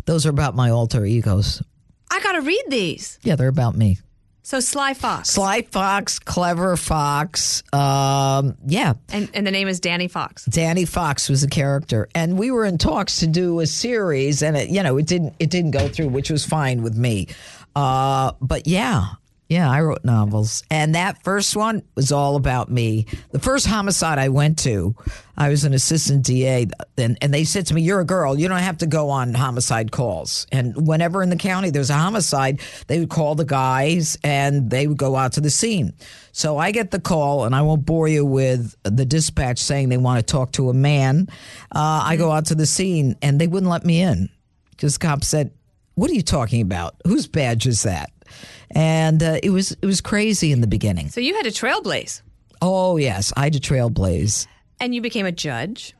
those 0.06 0.28
are 0.28 0.30
about 0.30 0.56
my 0.56 0.70
alter 0.70 1.06
egos. 1.06 1.64
I 2.12 2.20
got 2.22 2.34
to 2.34 2.42
read 2.42 2.64
these. 2.68 3.18
Yeah, 3.24 3.36
they're 3.36 3.48
about 3.48 3.76
me. 3.76 3.98
So 4.46 4.60
Sly 4.60 4.94
Fox. 4.94 5.30
Sly 5.30 5.62
Fox, 5.62 6.20
Clever 6.20 6.76
Fox. 6.76 7.64
Um, 7.72 8.58
yeah. 8.66 8.94
and, 9.10 9.30
and 9.34 9.48
the 9.48 9.52
name 9.52 9.70
is 9.70 9.80
Dani 9.80 10.12
Fox. 10.12 10.46
Dani 10.50 10.86
Fox 10.88 11.30
was 11.30 11.44
a 11.44 11.48
character, 11.48 12.10
and 12.14 12.38
we 12.38 12.52
were 12.52 12.66
in 12.66 12.78
talks 12.78 13.20
to 13.20 13.28
do 13.28 13.62
a 13.62 13.66
series, 13.66 14.44
and 14.44 14.58
it, 14.58 14.70
you 14.70 14.84
know, 14.84 14.98
it 14.98 15.08
didn't, 15.08 15.34
it 15.40 15.50
didn't 15.50 15.72
go 15.72 15.88
through, 15.88 16.10
which 16.10 16.30
was 16.30 16.46
fine 16.46 16.84
with 16.84 16.98
me. 16.98 17.30
Uh, 17.74 18.34
but 18.42 18.68
yeah, 18.68 19.06
yeah, 19.50 19.70
I 19.70 19.82
wrote 19.82 20.06
novels, 20.06 20.64
and 20.72 20.96
that 20.96 21.24
first 21.24 21.56
one 21.56 21.84
was 21.96 22.12
all 22.12 22.38
about 22.38 22.72
me. 22.72 23.06
The 23.32 23.40
first 23.40 23.68
homicide 23.68 24.18
I 24.18 24.30
went 24.30 24.58
to, 24.60 24.96
I 25.38 25.50
was 25.50 25.66
an 25.66 25.74
assistant 25.74 26.26
DA, 26.26 26.68
and, 26.98 27.18
and 27.22 27.34
they 27.34 27.44
said 27.44 27.68
to 27.68 27.74
me, 27.74 27.82
"You're 27.82 28.00
a 28.00 28.06
girl, 28.06 28.40
you 28.40 28.48
don't 28.48 28.58
have 28.58 28.78
to 28.80 28.88
go 28.88 29.10
on 29.10 29.34
homicide 29.34 29.92
calls." 29.92 30.48
And 30.52 30.88
whenever 30.88 31.22
in 31.22 31.30
the 31.30 31.36
county 31.36 31.72
there's 31.72 31.90
a 31.90 31.96
homicide, 31.96 32.62
they 32.88 33.00
would 33.00 33.10
call 33.10 33.36
the 33.36 33.46
guys, 33.46 34.18
and 34.24 34.70
they 34.70 34.88
would 34.88 34.98
go 34.98 35.18
out 35.18 35.34
to 35.34 35.42
the 35.42 35.50
scene. 35.50 35.94
So 36.32 36.58
I 36.58 36.72
get 36.72 36.92
the 36.92 37.02
call, 37.02 37.44
and 37.44 37.54
I 37.54 37.64
won't 37.64 37.86
bore 37.86 38.08
you 38.08 38.26
with 38.26 38.76
the 38.84 39.06
dispatch 39.06 39.60
saying 39.60 39.90
they 39.90 39.98
want 39.98 40.26
to 40.26 40.32
talk 40.32 40.54
to 40.54 40.70
a 40.70 40.74
man. 40.74 41.28
Uh, 41.70 42.02
I 42.06 42.16
go 42.16 42.32
out 42.32 42.46
to 42.46 42.56
the 42.56 42.66
scene, 42.66 43.18
and 43.22 43.42
they 43.42 43.48
wouldn't 43.48 43.70
let 43.70 43.86
me 43.86 44.02
in 44.02 44.30
because 44.72 44.98
cops 44.98 45.28
said, 45.28 45.52
"What 45.96 46.10
are 46.10 46.16
you 46.16 46.24
talking 46.24 46.62
about? 46.62 46.96
Whose 47.06 47.28
badge 47.28 47.68
is 47.68 47.84
that?" 47.84 48.10
And 48.72 49.22
uh, 49.22 49.40
it 49.44 49.50
was 49.52 49.72
it 49.82 49.86
was 49.86 50.02
crazy 50.02 50.52
in 50.52 50.62
the 50.62 50.68
beginning. 50.68 51.10
So 51.10 51.22
you 51.22 51.36
had 51.36 51.44
to 51.44 51.52
trailblaze, 51.52 52.22
Oh 52.62 52.98
yes, 52.98 53.32
I 53.38 53.44
had 53.46 53.54
to 53.54 53.60
trailblaze. 53.60 54.48
and 54.80 54.96
you 54.96 55.02
became 55.02 55.26
a 55.26 55.32
judge, 55.32 55.94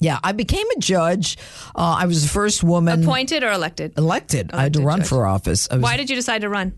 Yeah, 0.00 0.18
I 0.24 0.32
became 0.32 0.66
a 0.76 0.80
judge. 0.80 1.36
Uh, 1.74 1.96
I 2.00 2.06
was 2.06 2.22
the 2.22 2.28
first 2.28 2.62
woman 2.62 3.02
appointed 3.02 3.42
or 3.42 3.52
elected. 3.52 3.92
elected. 3.98 4.50
I 4.52 4.62
had 4.64 4.72
to 4.74 4.82
run 4.82 5.00
judge. 5.00 5.08
for 5.08 5.26
office. 5.26 5.68
Was, 5.70 5.80
Why 5.80 5.96
did 5.96 6.08
you 6.10 6.16
decide 6.16 6.40
to 6.42 6.48
run? 6.48 6.72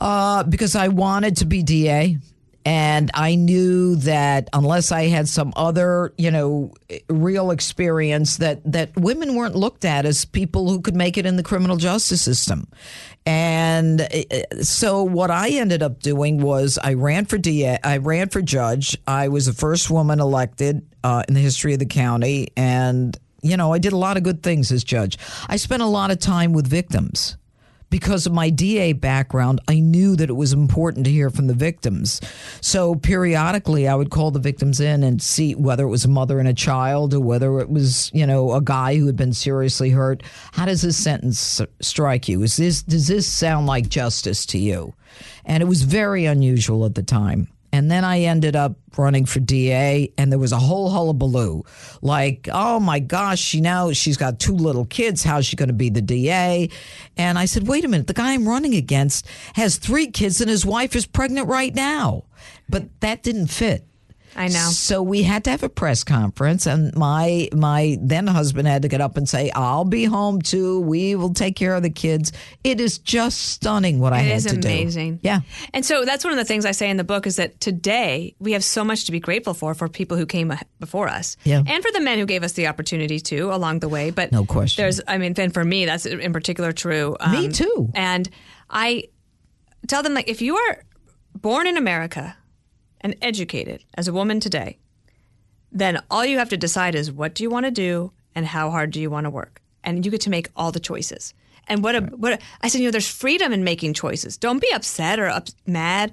Uh, 0.00 0.42
because 0.44 0.74
I 0.76 0.88
wanted 0.88 1.36
to 1.38 1.44
be 1.46 1.62
DA. 1.62 2.18
And 2.64 3.10
I 3.14 3.34
knew 3.34 3.96
that 3.96 4.50
unless 4.52 4.92
I 4.92 5.04
had 5.04 5.26
some 5.26 5.54
other, 5.56 6.12
you 6.18 6.30
know, 6.30 6.74
real 7.08 7.50
experience, 7.50 8.36
that 8.38 8.60
that 8.70 8.94
women 8.94 9.36
weren't 9.36 9.56
looked 9.56 9.86
at 9.86 10.04
as 10.04 10.26
people 10.26 10.68
who 10.68 10.82
could 10.82 10.94
make 10.94 11.16
it 11.16 11.24
in 11.24 11.36
the 11.36 11.42
criminal 11.42 11.76
justice 11.78 12.20
system. 12.20 12.68
And 13.28 14.00
uh, 14.00 14.62
so 14.62 15.02
what 15.02 15.30
I 15.30 15.50
ended 15.50 15.82
up 15.82 16.00
doing 16.00 16.38
was 16.40 16.78
I 16.82 16.94
ran 16.94 17.26
for 17.26 17.36
DA, 17.36 17.78
I 17.84 17.98
ran 17.98 18.30
for 18.30 18.40
judge. 18.40 18.96
I 19.06 19.28
was 19.28 19.44
the 19.44 19.52
first 19.52 19.90
woman 19.90 20.18
elected 20.18 20.86
uh, 21.04 21.24
in 21.28 21.34
the 21.34 21.40
history 21.40 21.74
of 21.74 21.78
the 21.78 21.86
county, 21.86 22.48
and 22.56 23.14
you 23.42 23.58
know, 23.58 23.72
I 23.72 23.78
did 23.78 23.92
a 23.92 23.98
lot 23.98 24.16
of 24.16 24.22
good 24.22 24.42
things 24.42 24.72
as 24.72 24.82
judge. 24.82 25.18
I 25.46 25.56
spent 25.56 25.82
a 25.82 25.86
lot 25.86 26.10
of 26.10 26.18
time 26.18 26.54
with 26.54 26.66
victims 26.66 27.36
because 27.90 28.26
of 28.26 28.32
my 28.32 28.50
DA 28.50 28.92
background, 28.92 29.60
I 29.68 29.80
knew 29.80 30.16
that 30.16 30.30
it 30.30 30.34
was 30.34 30.52
important 30.52 31.04
to 31.06 31.10
hear 31.10 31.30
from 31.30 31.46
the 31.46 31.54
victims. 31.54 32.20
So 32.60 32.94
periodically, 32.94 33.88
I 33.88 33.94
would 33.94 34.10
call 34.10 34.30
the 34.30 34.38
victims 34.38 34.80
in 34.80 35.02
and 35.02 35.22
see 35.22 35.54
whether 35.54 35.84
it 35.84 35.90
was 35.90 36.04
a 36.04 36.08
mother 36.08 36.38
and 36.38 36.48
a 36.48 36.54
child 36.54 37.14
or 37.14 37.20
whether 37.20 37.60
it 37.60 37.70
was, 37.70 38.10
you 38.14 38.26
know, 38.26 38.52
a 38.52 38.60
guy 38.60 38.96
who 38.96 39.06
had 39.06 39.16
been 39.16 39.32
seriously 39.32 39.90
hurt. 39.90 40.22
How 40.52 40.66
does 40.66 40.82
this 40.82 40.96
sentence 40.96 41.60
strike 41.80 42.28
you? 42.28 42.42
Is 42.42 42.56
this 42.56 42.82
does 42.82 43.08
this 43.08 43.26
sound 43.26 43.66
like 43.66 43.88
justice 43.88 44.44
to 44.46 44.58
you? 44.58 44.94
And 45.44 45.62
it 45.62 45.66
was 45.66 45.82
very 45.82 46.26
unusual 46.26 46.84
at 46.84 46.94
the 46.94 47.02
time. 47.02 47.48
And 47.72 47.90
then 47.90 48.04
I 48.04 48.20
ended 48.20 48.56
up 48.56 48.76
running 48.96 49.26
for 49.26 49.40
DA, 49.40 50.12
and 50.16 50.32
there 50.32 50.38
was 50.38 50.52
a 50.52 50.58
whole 50.58 50.90
hullabaloo. 50.90 51.64
Like, 52.00 52.48
oh 52.52 52.80
my 52.80 52.98
gosh, 52.98 53.40
she 53.40 53.60
now 53.60 53.92
she's 53.92 54.16
got 54.16 54.38
two 54.38 54.54
little 54.54 54.84
kids. 54.84 55.22
How's 55.22 55.46
she 55.46 55.56
going 55.56 55.68
to 55.68 55.74
be 55.74 55.90
the 55.90 56.00
DA? 56.00 56.70
And 57.16 57.38
I 57.38 57.44
said, 57.44 57.68
wait 57.68 57.84
a 57.84 57.88
minute, 57.88 58.06
the 58.06 58.14
guy 58.14 58.32
I'm 58.32 58.48
running 58.48 58.74
against 58.74 59.26
has 59.54 59.76
three 59.76 60.06
kids, 60.06 60.40
and 60.40 60.48
his 60.48 60.64
wife 60.64 60.96
is 60.96 61.06
pregnant 61.06 61.48
right 61.48 61.74
now. 61.74 62.24
But 62.68 63.00
that 63.00 63.22
didn't 63.22 63.48
fit. 63.48 63.84
I 64.38 64.48
know. 64.48 64.68
So 64.70 65.02
we 65.02 65.22
had 65.24 65.44
to 65.44 65.50
have 65.50 65.62
a 65.64 65.68
press 65.68 66.04
conference, 66.04 66.66
and 66.66 66.94
my 66.96 67.48
my 67.52 67.98
then 68.00 68.26
husband 68.26 68.68
had 68.68 68.82
to 68.82 68.88
get 68.88 69.00
up 69.00 69.16
and 69.16 69.28
say, 69.28 69.50
"I'll 69.54 69.84
be 69.84 70.04
home 70.04 70.40
too. 70.40 70.80
We 70.80 71.14
will 71.16 71.34
take 71.34 71.56
care 71.56 71.74
of 71.74 71.82
the 71.82 71.90
kids." 71.90 72.32
It 72.62 72.80
is 72.80 72.98
just 72.98 73.38
stunning 73.40 73.98
what 73.98 74.12
I 74.12 74.20
It 74.20 74.32
had 74.32 74.42
to 74.42 74.56
do. 74.56 74.68
It 74.68 74.72
is 74.86 74.96
amazing. 74.96 75.20
Yeah. 75.22 75.40
And 75.74 75.84
so 75.84 76.04
that's 76.04 76.22
one 76.24 76.32
of 76.32 76.38
the 76.38 76.44
things 76.44 76.64
I 76.64 76.70
say 76.72 76.88
in 76.88 76.96
the 76.96 77.04
book 77.04 77.26
is 77.26 77.36
that 77.36 77.60
today 77.60 78.36
we 78.38 78.52
have 78.52 78.62
so 78.64 78.84
much 78.84 79.04
to 79.06 79.12
be 79.12 79.20
grateful 79.20 79.54
for 79.54 79.74
for 79.74 79.88
people 79.88 80.16
who 80.16 80.26
came 80.26 80.52
before 80.78 81.08
us. 81.08 81.36
Yeah. 81.44 81.62
And 81.66 81.82
for 81.82 81.90
the 81.92 82.00
men 82.00 82.18
who 82.18 82.26
gave 82.26 82.42
us 82.44 82.52
the 82.52 82.68
opportunity 82.68 83.18
to 83.20 83.52
along 83.52 83.80
the 83.80 83.88
way. 83.88 84.10
But 84.10 84.30
No 84.30 84.44
question. 84.44 84.82
There's 84.82 85.00
I 85.08 85.18
mean, 85.18 85.34
then 85.34 85.50
for 85.50 85.64
me 85.64 85.84
that's 85.84 86.06
in 86.06 86.32
particular 86.32 86.72
true. 86.72 87.16
Me 87.30 87.46
Um, 87.46 87.52
too. 87.52 87.90
And 87.94 88.28
I 88.70 89.04
tell 89.86 90.02
them 90.02 90.14
like 90.14 90.28
if 90.28 90.40
you 90.42 90.56
are 90.56 90.84
born 91.34 91.66
in 91.66 91.76
America 91.76 92.36
and 93.00 93.16
educated 93.22 93.84
as 93.94 94.08
a 94.08 94.12
woman 94.12 94.40
today, 94.40 94.78
then 95.70 96.02
all 96.10 96.24
you 96.24 96.38
have 96.38 96.48
to 96.50 96.56
decide 96.56 96.94
is 96.94 97.12
what 97.12 97.34
do 97.34 97.42
you 97.42 97.50
want 97.50 97.66
to 97.66 97.70
do 97.70 98.12
and 98.34 98.46
how 98.46 98.70
hard 98.70 98.90
do 98.90 99.00
you 99.00 99.10
want 99.10 99.24
to 99.24 99.30
work, 99.30 99.60
and 99.84 100.04
you 100.04 100.10
get 100.10 100.20
to 100.22 100.30
make 100.30 100.48
all 100.56 100.72
the 100.72 100.80
choices. 100.80 101.34
And 101.66 101.82
what 101.84 101.94
a 101.94 102.00
what 102.00 102.32
a, 102.34 102.38
I 102.62 102.68
said, 102.68 102.80
you 102.80 102.86
know, 102.86 102.92
there's 102.92 103.08
freedom 103.08 103.52
in 103.52 103.62
making 103.64 103.94
choices. 103.94 104.38
Don't 104.38 104.60
be 104.60 104.72
upset 104.72 105.18
or 105.18 105.26
up, 105.26 105.48
mad 105.66 106.12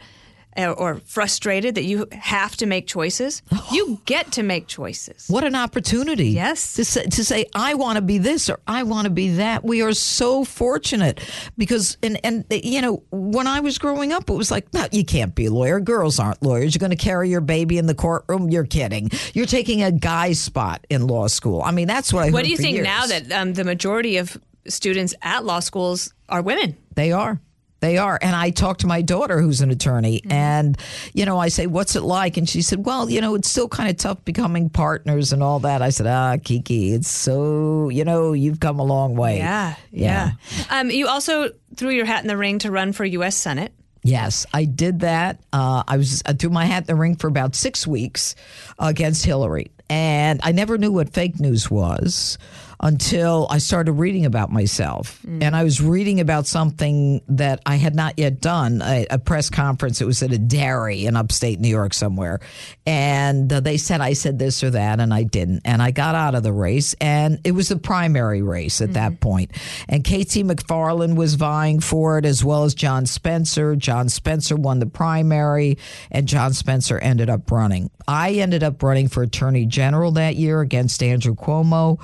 or, 0.58 1.02
frustrated 1.06 1.76
that 1.76 1.84
you 1.84 2.08
have 2.12 2.56
to 2.58 2.66
make 2.66 2.88
choices. 2.88 3.42
You 3.72 4.00
get 4.06 4.32
to 4.34 4.44
make 4.44 4.68
choices. 4.68 5.26
What 5.28 5.44
an 5.44 5.56
opportunity. 5.56 6.30
Yes. 6.30 6.74
To 6.76 6.86
say, 6.86 7.06
to 7.06 7.26
say 7.26 7.46
I 7.54 7.74
want 7.74 7.98
to 7.98 8.02
be 8.02 8.18
this 8.18 8.50
or 8.50 8.60
I 8.68 8.84
want 8.84 9.06
to 9.06 9.12
be 9.12 9.36
that. 9.36 9.64
We 9.64 9.82
are 9.82 9.94
so 9.94 10.44
fortunate 10.46 11.20
because, 11.58 11.98
and, 12.02 12.20
and, 12.24 12.46
you 12.50 12.82
know, 12.82 13.04
when 13.12 13.48
I 13.48 13.60
was 13.60 13.78
growing 13.78 14.14
up, 14.14 14.30
it 14.30 14.34
was 14.34 14.52
like, 14.52 14.74
no, 14.74 14.86
you 14.92 15.04
can't 15.04 15.36
be 15.36 15.46
a 15.48 15.52
lawyer. 15.52 15.80
Girls 15.80 16.20
aren't 16.20 16.42
lawyers. 16.42 16.74
You're 16.74 16.80
going 16.80 16.92
to 16.92 16.96
carry 16.96 17.30
your 17.30 17.42
baby 17.42 17.78
in 17.78 17.86
the 17.86 17.96
courtroom. 17.96 18.50
You're 18.50 18.66
kidding. 18.66 19.10
You're 19.34 19.46
taking 19.46 19.84
a 19.84 19.92
guy's 19.92 20.40
spot 20.40 20.86
in 20.90 21.08
law 21.08 21.28
school. 21.28 21.62
I 21.64 21.72
mean, 21.72 21.88
that's 21.88 22.14
what 22.14 22.24
I 22.24 22.32
What 22.32 22.46
do 22.46 22.52
you 22.52 22.58
think 22.58 22.76
years. 22.76 22.86
now 22.86 23.06
that 23.08 23.32
um, 23.32 23.54
the 23.54 23.64
majority 23.64 24.18
of 24.18 24.38
students 24.68 25.14
at 25.22 25.46
law 25.46 25.60
schools 25.60 26.14
are 26.30 26.42
women? 26.42 26.76
They 26.96 27.12
are. 27.12 27.40
They 27.82 27.98
are. 27.98 28.18
And 28.22 28.36
I 28.36 28.50
talked 28.50 28.82
to 28.82 28.88
my 28.88 29.02
daughter, 29.02 29.40
who's 29.42 29.62
an 29.62 29.70
attorney, 29.70 30.22
Mm-hmm. 30.22 30.32
and, 30.32 30.78
you 31.14 31.26
know, 31.26 31.38
I 31.38 31.50
say, 31.50 31.68
what's 31.68 31.96
it 31.96 32.02
like? 32.02 32.38
And 32.38 32.48
she 32.50 32.62
said, 32.62 32.86
well, 32.86 33.10
you 33.10 33.22
know, 33.22 33.36
it's 33.36 33.50
still 33.50 33.68
kind 33.68 33.90
of 33.90 33.98
tough 33.98 34.24
becoming 34.26 34.70
partners 34.70 35.34
and 35.34 35.44
all 35.44 35.60
that. 35.60 35.82
I 35.82 35.90
said, 35.90 36.08
ah, 36.08 36.38
Kiki, 36.44 36.94
it's 36.94 37.10
so, 37.10 37.90
you 37.90 38.04
know, 38.06 38.34
you've 38.34 38.60
come 38.60 38.80
a 38.80 38.84
long 38.84 39.16
way. 39.16 39.38
Yeah, 39.38 39.76
yeah. 39.92 40.32
Um, 40.70 40.90
you 40.90 41.08
also 41.08 41.50
threw 41.76 41.90
your 41.92 42.06
hat 42.06 42.24
in 42.24 42.28
the 42.28 42.38
ring 42.38 42.60
to 42.60 42.72
run 42.72 42.94
for 42.94 43.06
U.S. 43.06 43.36
Senate. 43.36 43.72
Yes, 44.04 44.46
I 44.54 44.66
did 44.66 45.00
that. 45.00 45.40
Uh, 45.52 45.84
I 45.88 45.98
was 45.98 46.22
I 46.28 46.34
threw 46.34 46.52
my 46.52 46.66
hat 46.66 46.84
in 46.84 46.88
the 46.88 46.96
ring 46.96 47.16
for 47.16 47.28
about 47.28 47.56
six 47.56 47.88
weeks 47.88 48.36
against 48.78 49.26
Hillary, 49.26 49.72
and 49.90 50.40
I 50.44 50.52
never 50.52 50.78
knew 50.78 50.92
what 50.92 51.10
fake 51.10 51.40
news 51.40 51.72
was 51.72 52.38
until 52.80 53.48
I 53.50 53.58
started 53.58 53.94
reading 53.94 54.26
about 54.26 54.52
myself. 54.52 55.22
Mm. 55.26 55.44
And 55.44 55.56
I 55.56 55.64
was 55.64 55.82
reading 55.82 56.20
about 56.20 56.48
something 56.48 57.22
that 57.30 57.62
I 57.66 57.76
had 57.76 57.96
not 57.96 58.18
yet 58.18 58.42
done 58.42 58.82
a, 58.82 59.06
a 59.10 59.20
press 59.20 59.50
conference. 59.50 60.02
It 60.02 60.06
was 60.06 60.22
at 60.24 60.32
a 60.32 60.38
dairy 60.38 61.06
in 61.06 61.16
upstate 61.16 61.60
New 61.60 61.70
York 61.70 61.94
somewhere. 61.94 62.40
And 62.86 63.50
they 63.50 63.78
said 63.78 64.02
I 64.02 64.14
said 64.14 64.40
this 64.40 64.64
or 64.64 64.72
that, 64.72 65.00
and 65.00 65.14
I 65.14 65.24
didn't. 65.24 65.62
And 65.66 65.82
I 65.82 65.92
got 65.92 66.16
out 66.16 66.36
of 66.36 66.44
the 66.44 66.54
race, 66.54 66.96
and 67.02 67.40
it 67.44 67.52
was 67.52 67.70
the 67.70 67.78
primary 67.78 68.42
race 68.42 68.82
at 68.82 68.94
that 68.94 69.14
mm-hmm. 69.14 69.20
point. 69.20 69.52
And 69.90 70.04
KT 70.04 70.46
McFarland 70.46 71.16
was 71.16 71.36
vying 71.36 71.80
for 71.80 72.18
it, 72.18 72.26
as 72.26 72.44
well 72.44 72.64
as 72.64 72.76
John 72.76 73.06
Spencer. 73.06 73.76
John 73.76 74.10
Spencer 74.10 74.56
won 74.56 74.80
the 74.80 74.86
primary, 74.86 75.78
and 76.12 76.28
John 76.28 76.54
Spencer 76.54 77.00
ended 77.00 77.30
up 77.30 77.52
running. 77.52 77.90
I 78.08 78.34
ended 78.34 78.64
up 78.64 78.84
running 78.84 79.08
for 79.08 79.24
Attorney 79.24 79.66
General 79.66 80.12
that 80.12 80.36
year 80.36 80.62
against 80.62 81.02
Andrew 81.02 81.36
Cuomo, 81.36 82.00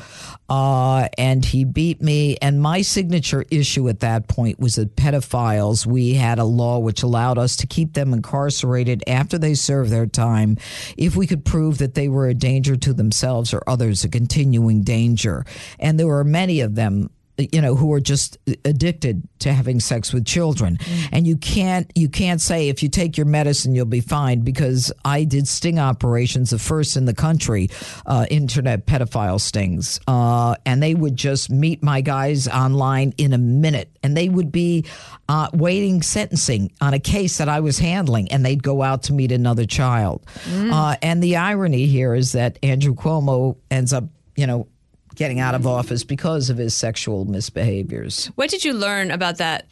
uh, 0.62 1.08
and 1.18 1.44
he 1.44 1.64
beat 1.66 2.04
me. 2.04 2.38
And 2.40 2.62
my 2.62 2.84
signature 2.84 3.44
issue 3.50 3.90
at 3.90 4.02
that 4.02 4.28
point 4.28 4.60
was 4.60 4.76
that 4.76 4.96
pedophiles, 4.96 5.88
we 5.88 6.14
had 6.14 6.38
a 6.38 6.44
law 6.44 6.78
which 6.78 7.02
allowed 7.02 7.40
us 7.40 7.56
to 7.58 7.68
keep 7.68 7.94
them 7.94 8.14
incarcerated 8.14 9.04
after 9.08 9.40
they 9.40 9.56
served 9.56 9.90
their 9.90 10.06
time 10.06 10.58
if 10.98 11.16
we 11.16 11.26
could 11.26 11.46
prove 11.46 11.80
that 11.80 11.96
they 11.96 12.08
were 12.08 12.28
a 12.28 12.36
danger 12.36 12.76
to 12.76 12.94
themselves 12.94 13.56
or 13.56 13.64
others, 13.66 14.04
a 14.04 14.10
continuing 14.10 14.84
danger. 14.84 15.46
And 15.80 16.00
there 16.00 16.06
were 16.06 16.24
many 16.24 16.62
of 16.62 16.76
them 16.76 17.10
you 17.52 17.62
know 17.62 17.76
who 17.76 17.94
are 17.94 18.00
just 18.00 18.38
addicted 18.66 19.28
to 19.40 19.54
having 19.54 19.80
sex 19.80 20.14
with 20.14 20.26
children. 20.26 20.78
And 21.12 21.28
you 21.28 21.38
can't 21.38 21.92
you 21.96 22.10
can't 22.10 22.42
say 22.42 22.70
if 22.70 22.82
you 22.84 22.90
take 22.90 23.18
your 23.18 23.26
medicine 23.26 23.76
you'll 23.76 23.86
be 23.86 24.02
fine 24.02 24.42
because 24.42 24.92
i 25.04 25.24
did 25.24 25.48
sting 25.48 25.80
operations 25.80 26.52
the 26.52 26.60
first 26.60 26.96
in 26.96 27.06
the 27.06 27.14
country 27.14 27.70
uh, 28.06 28.26
internet 28.30 28.86
pedophile 28.86 29.40
stings. 29.40 30.00
Uh, 30.08 30.56
and 30.66 30.82
they 30.82 30.94
would 30.94 31.16
just 31.16 31.50
meet 31.50 31.84
my 31.84 32.02
guys 32.02 32.48
online 32.48 33.14
in 33.18 33.34
a 33.34 33.38
minute. 33.38 33.90
And 34.04 34.16
they 34.16 34.30
would 34.30 34.52
be 34.52 34.86
uh, 35.30 35.50
waiting 35.54 36.02
sentencing 36.02 36.72
on 36.82 36.94
a 36.94 37.00
case 37.00 37.38
that 37.38 37.50
i 37.50 37.60
was 37.60 37.80
handling 37.80 38.32
and 38.32 38.46
they'd 38.46 38.64
go 38.64 38.82
out 38.82 39.04
to 39.04 39.14
meet 39.14 39.32
another 39.32 39.66
child. 39.66 40.26
Uh, 40.74 40.96
and 41.02 41.22
the 41.22 41.38
irony 41.38 41.86
here 41.86 42.14
is 42.14 42.34
that 42.34 42.58
andrew 42.64 42.94
cuomo 42.94 43.58
ends 43.70 43.94
up 43.94 44.04
you 44.36 44.48
know 44.48 44.68
getting 45.22 45.40
out 45.40 45.54
of 45.54 45.68
office 45.68 46.04
because 46.04 46.50
of 46.50 46.58
his 46.58 46.74
sexual 46.74 47.28
misbehaviors. 47.28 48.26
What 48.34 48.50
did 48.50 48.66
you 48.66 48.74
learn 48.74 49.12
about 49.12 49.38
that? 49.38 49.68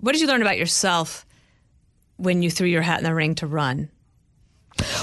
What 0.00 0.12
did 0.12 0.20
you 0.20 0.26
learn 0.26 0.42
about 0.42 0.58
yourself 0.58 1.24
when 2.18 2.42
you 2.42 2.50
threw 2.50 2.66
your 2.66 2.82
hat 2.82 2.98
in 2.98 3.04
the 3.04 3.14
ring 3.14 3.34
to 3.36 3.46
run? 3.46 3.88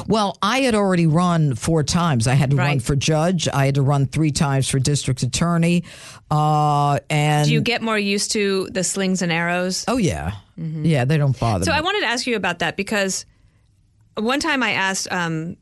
Well, 0.08 0.38
I 0.44 0.60
had 0.60 0.76
already 0.76 1.08
run 1.08 1.56
four 1.56 1.82
times. 1.84 2.28
I 2.28 2.36
had 2.36 2.52
to 2.52 2.56
run 2.56 2.80
for 2.82 2.96
judge. 2.96 3.48
I 3.48 3.66
had 3.66 3.76
to 3.76 3.82
run 3.82 4.06
three 4.06 4.30
times 4.30 4.70
for 4.70 4.78
district 4.78 5.24
attorney. 5.24 5.86
Uh, 6.30 7.00
and 7.10 7.48
Do 7.48 7.54
you 7.54 7.62
get 7.62 7.82
more 7.82 7.98
used 7.98 8.32
to 8.34 8.68
the 8.72 8.84
slings 8.84 9.24
and 9.24 9.32
arrows? 9.32 9.86
oh 9.88 9.98
yeah, 9.98 10.34
yeah, 10.56 11.06
they 11.06 11.18
don't 11.18 11.40
bother. 11.40 11.66
So 11.66 11.72
me. 11.72 11.78
I 11.78 11.82
wanted 11.82 12.02
to 12.02 12.08
ask 12.08 12.28
you 12.28 12.36
about 12.36 12.60
that 12.60 12.78
because 12.78 13.26
one 14.16 14.40
time 14.40 14.62
I 14.62 14.74
asked 14.74 15.12
um, 15.12 15.58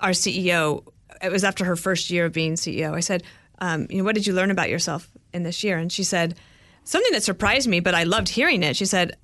our 0.00 0.10
CEO, 0.10 0.84
it 1.22 1.30
was 1.30 1.44
after 1.44 1.64
her 1.64 1.76
first 1.76 2.10
year 2.10 2.24
of 2.26 2.32
being 2.32 2.54
CEO, 2.54 2.94
I 2.94 3.00
said, 3.00 3.22
um, 3.60 3.86
you 3.90 3.98
know, 3.98 4.04
what 4.04 4.14
did 4.14 4.26
you 4.26 4.32
learn 4.32 4.50
about 4.50 4.70
yourself 4.70 5.08
in 5.32 5.42
this 5.42 5.62
year? 5.62 5.78
And 5.78 5.92
she 5.92 6.04
said, 6.04 6.36
something 6.84 7.12
that 7.12 7.22
surprised 7.22 7.68
me, 7.68 7.80
but 7.80 7.94
I 7.94 8.04
loved 8.04 8.28
hearing 8.28 8.62
it. 8.62 8.76
She 8.76 8.86
said, 8.86 9.16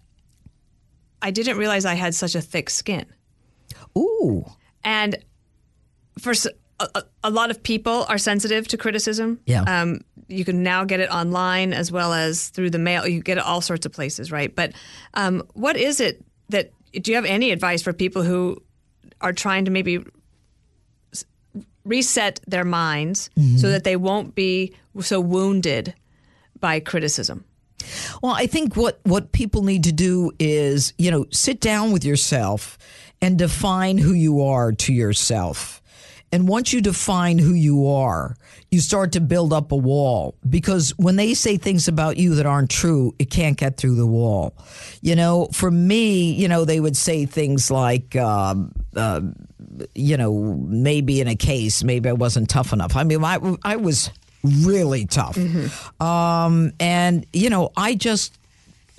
I 1.22 1.30
didn't 1.30 1.56
realize 1.56 1.84
I 1.84 1.94
had 1.94 2.14
such 2.14 2.34
a 2.34 2.40
thick 2.40 2.70
skin. 2.70 3.06
Ooh, 3.96 4.44
And 4.84 5.16
for 6.18 6.34
a 7.24 7.30
lot 7.30 7.50
of 7.50 7.62
people 7.62 8.04
are 8.08 8.18
sensitive 8.18 8.68
to 8.68 8.76
criticism. 8.76 9.40
Yeah. 9.46 9.62
Um, 9.62 10.00
you 10.28 10.44
can 10.44 10.62
now 10.62 10.84
get 10.84 11.00
it 11.00 11.10
online 11.10 11.72
as 11.72 11.90
well 11.90 12.12
as 12.12 12.48
through 12.50 12.70
the 12.70 12.78
mail. 12.78 13.06
You 13.06 13.22
get 13.22 13.38
it 13.38 13.44
all 13.44 13.60
sorts 13.60 13.86
of 13.86 13.92
places, 13.92 14.30
right? 14.30 14.54
But 14.54 14.72
um, 15.14 15.42
what 15.54 15.76
is 15.76 16.00
it 16.00 16.22
that 16.50 16.70
do 16.92 17.10
you 17.10 17.16
have 17.16 17.24
any 17.24 17.50
advice 17.50 17.82
for 17.82 17.92
people 17.92 18.22
who 18.22 18.62
are 19.20 19.32
trying 19.32 19.64
to 19.64 19.70
maybe 19.70 20.04
reset 21.86 22.40
their 22.46 22.64
minds 22.64 23.30
so 23.56 23.70
that 23.70 23.84
they 23.84 23.96
won't 23.96 24.34
be 24.34 24.74
so 25.00 25.20
wounded 25.20 25.94
by 26.60 26.80
criticism? 26.80 27.44
Well, 28.22 28.32
I 28.32 28.46
think 28.46 28.76
what 28.76 29.00
what 29.04 29.32
people 29.32 29.62
need 29.62 29.84
to 29.84 29.92
do 29.92 30.32
is, 30.38 30.92
you 30.98 31.10
know, 31.10 31.26
sit 31.30 31.60
down 31.60 31.92
with 31.92 32.04
yourself 32.04 32.78
and 33.20 33.38
define 33.38 33.98
who 33.98 34.12
you 34.12 34.42
are 34.42 34.72
to 34.72 34.92
yourself. 34.92 35.82
And 36.32 36.48
once 36.48 36.72
you 36.72 36.80
define 36.80 37.38
who 37.38 37.54
you 37.54 37.88
are, 37.88 38.36
you 38.70 38.80
start 38.80 39.12
to 39.12 39.20
build 39.20 39.52
up 39.52 39.70
a 39.70 39.76
wall 39.76 40.34
because 40.48 40.90
when 40.96 41.16
they 41.16 41.34
say 41.34 41.56
things 41.56 41.86
about 41.86 42.16
you 42.16 42.34
that 42.34 42.46
aren't 42.46 42.68
true, 42.68 43.14
it 43.18 43.30
can't 43.30 43.56
get 43.56 43.76
through 43.76 43.94
the 43.94 44.06
wall. 44.06 44.56
You 45.00 45.14
know, 45.14 45.48
for 45.52 45.70
me, 45.70 46.32
you 46.32 46.48
know, 46.48 46.64
they 46.64 46.80
would 46.80 46.96
say 46.96 47.26
things 47.26 47.70
like, 47.70 48.16
um, 48.16 48.72
uh, 48.96 49.20
you 49.94 50.16
know, 50.16 50.56
maybe 50.66 51.20
in 51.20 51.28
a 51.28 51.36
case, 51.36 51.84
maybe 51.84 52.08
I 52.08 52.12
wasn't 52.12 52.48
tough 52.48 52.72
enough. 52.72 52.96
I 52.96 53.04
mean, 53.04 53.24
I, 53.24 53.38
I 53.62 53.76
was 53.76 54.10
really 54.42 55.06
tough. 55.06 55.38
Um, 56.00 56.72
and, 56.78 57.26
you 57.32 57.50
know, 57.50 57.72
I 57.76 57.94
just, 57.94 58.38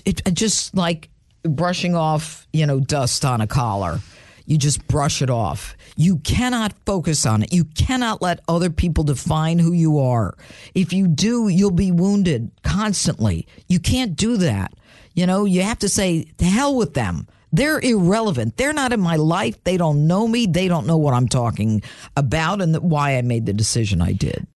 it 0.05 0.21
it 0.25 0.33
just 0.33 0.75
like 0.75 1.09
brushing 1.43 1.95
off, 1.95 2.47
you 2.53 2.65
know, 2.65 2.79
dust 2.79 3.23
on 3.25 3.41
a 3.41 3.47
collar. 3.47 3.99
You 4.45 4.57
just 4.57 4.87
brush 4.87 5.21
it 5.21 5.29
off. 5.29 5.75
You 5.97 6.17
cannot 6.19 6.73
focus 6.85 7.25
on 7.25 7.43
it. 7.43 7.51
You 7.51 7.65
cannot 7.65 8.21
let 8.21 8.39
other 8.47 8.69
people 8.69 9.03
define 9.03 9.59
who 9.59 9.73
you 9.73 9.99
are. 9.99 10.35
If 10.73 10.93
you 10.93 11.07
do, 11.07 11.49
you'll 11.49 11.71
be 11.71 11.91
wounded 11.91 12.51
constantly. 12.63 13.45
You 13.67 13.79
can't 13.79 14.15
do 14.15 14.37
that. 14.37 14.73
You 15.15 15.25
know, 15.25 15.43
you 15.43 15.63
have 15.63 15.79
to 15.79 15.89
say, 15.89 16.27
to 16.37 16.45
hell 16.45 16.77
with 16.77 16.93
them. 16.93 17.27
They're 17.51 17.79
irrelevant. 17.79 18.57
They're 18.57 18.73
not 18.73 18.93
in 18.93 18.99
my 18.99 19.15
life. 19.15 19.63
They 19.63 19.77
don't 19.77 20.07
know 20.07 20.27
me. 20.27 20.45
They 20.45 20.67
don't 20.67 20.87
know 20.87 20.97
what 20.97 21.13
I'm 21.13 21.27
talking 21.27 21.81
about 22.15 22.61
and 22.61 22.75
why 22.77 23.17
I 23.17 23.21
made 23.21 23.45
the 23.45 23.53
decision 23.53 24.01
I 24.01 24.13
did. 24.13 24.47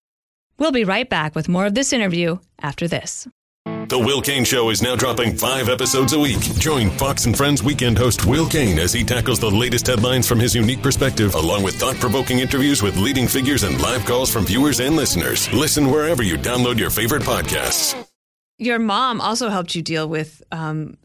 We'll 0.59 0.73
be 0.73 0.85
right 0.85 1.09
back 1.09 1.35
with 1.35 1.49
more 1.49 1.67
of 1.67 1.75
this 1.75 1.93
interview 1.93 2.39
after 2.61 2.87
this. 2.87 3.27
The 3.65 3.99
Will 3.99 4.23
Cain 4.23 4.45
Show 4.45 4.71
is 4.71 4.83
now 4.83 4.95
dropping 4.95 5.37
five 5.37 5.69
episodes 5.69 6.13
a 6.13 6.19
week. 6.19 6.41
Join 6.59 6.91
Fox 6.91 7.27
and 7.27 7.37
Friends 7.37 7.63
weekend 7.63 7.99
host 7.99 8.25
Will 8.25 8.47
Cain 8.47 8.79
as 8.79 8.93
he 8.93 9.03
tackles 9.03 9.41
the 9.41 9.51
latest 9.51 9.87
headlines 9.87 10.29
from 10.29 10.39
his 10.39 10.55
unique 10.55 10.81
perspective, 10.81 11.35
along 11.35 11.65
with 11.65 11.75
thought 11.75 11.97
provoking 11.97 12.39
interviews 12.39 12.83
with 12.83 12.97
leading 12.97 13.27
figures 13.27 13.65
and 13.65 13.81
live 13.83 14.05
calls 14.05 14.33
from 14.33 14.45
viewers 14.45 14.81
and 14.81 14.95
listeners. 14.95 15.53
Listen 15.53 15.91
wherever 15.91 16.23
you 16.23 16.37
download 16.37 16.79
your 16.79 16.91
favorite 16.91 17.23
podcasts. 17.23 17.97
Your 18.59 18.79
mom 18.79 19.21
also 19.21 19.49
helped 19.49 19.75
you 19.75 19.83
deal 19.83 20.09
with 20.09 20.43
um, 20.53 20.97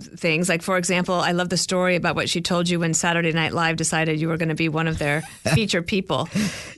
things. 0.00 0.48
Like, 0.48 0.62
for 0.62 0.76
example, 0.76 1.14
I 1.14 1.32
love 1.32 1.48
the 1.48 1.56
story 1.56 1.96
about 1.96 2.16
what 2.16 2.28
she 2.28 2.40
told 2.40 2.68
you 2.68 2.80
when 2.80 2.94
Saturday 2.94 3.32
Night 3.32 3.52
Live 3.52 3.76
decided 3.76 4.20
you 4.20 4.28
were 4.28 4.36
going 4.36 4.48
to 4.48 4.54
be 4.54 4.68
one 4.68 4.88
of 4.88 4.98
their 4.98 5.22
feature 5.54 5.82
people. 5.82 6.28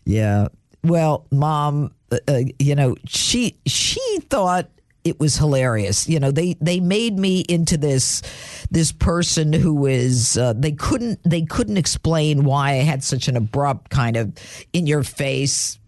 Yeah. 0.05 0.49
Well, 0.83 1.27
mom, 1.31 1.93
uh, 2.13 2.19
uh, 2.29 2.41
you 2.59 2.75
know, 2.75 2.97
she 3.07 3.57
she 3.67 4.21
thought 4.31 4.69
it 5.05 5.21
was 5.21 5.37
hilarious. 5.37 6.09
You 6.09 6.21
know, 6.21 6.31
they 6.31 6.57
they 6.61 6.81
made 6.81 7.19
me 7.19 7.41
into 7.49 7.77
this 7.77 8.23
this 8.71 8.93
person 8.93 9.53
who 9.53 9.87
is 9.87 10.37
uh, 10.37 10.53
they 10.55 10.73
couldn't 10.73 11.21
they 11.25 11.43
couldn't 11.43 11.77
explain 11.77 12.45
why 12.45 12.73
I 12.73 12.83
had 12.83 13.03
such 13.03 13.29
an 13.29 13.37
abrupt 13.37 13.91
kind 13.91 14.17
of 14.17 14.33
in 14.73 14.87
your 14.87 15.03
face 15.03 15.79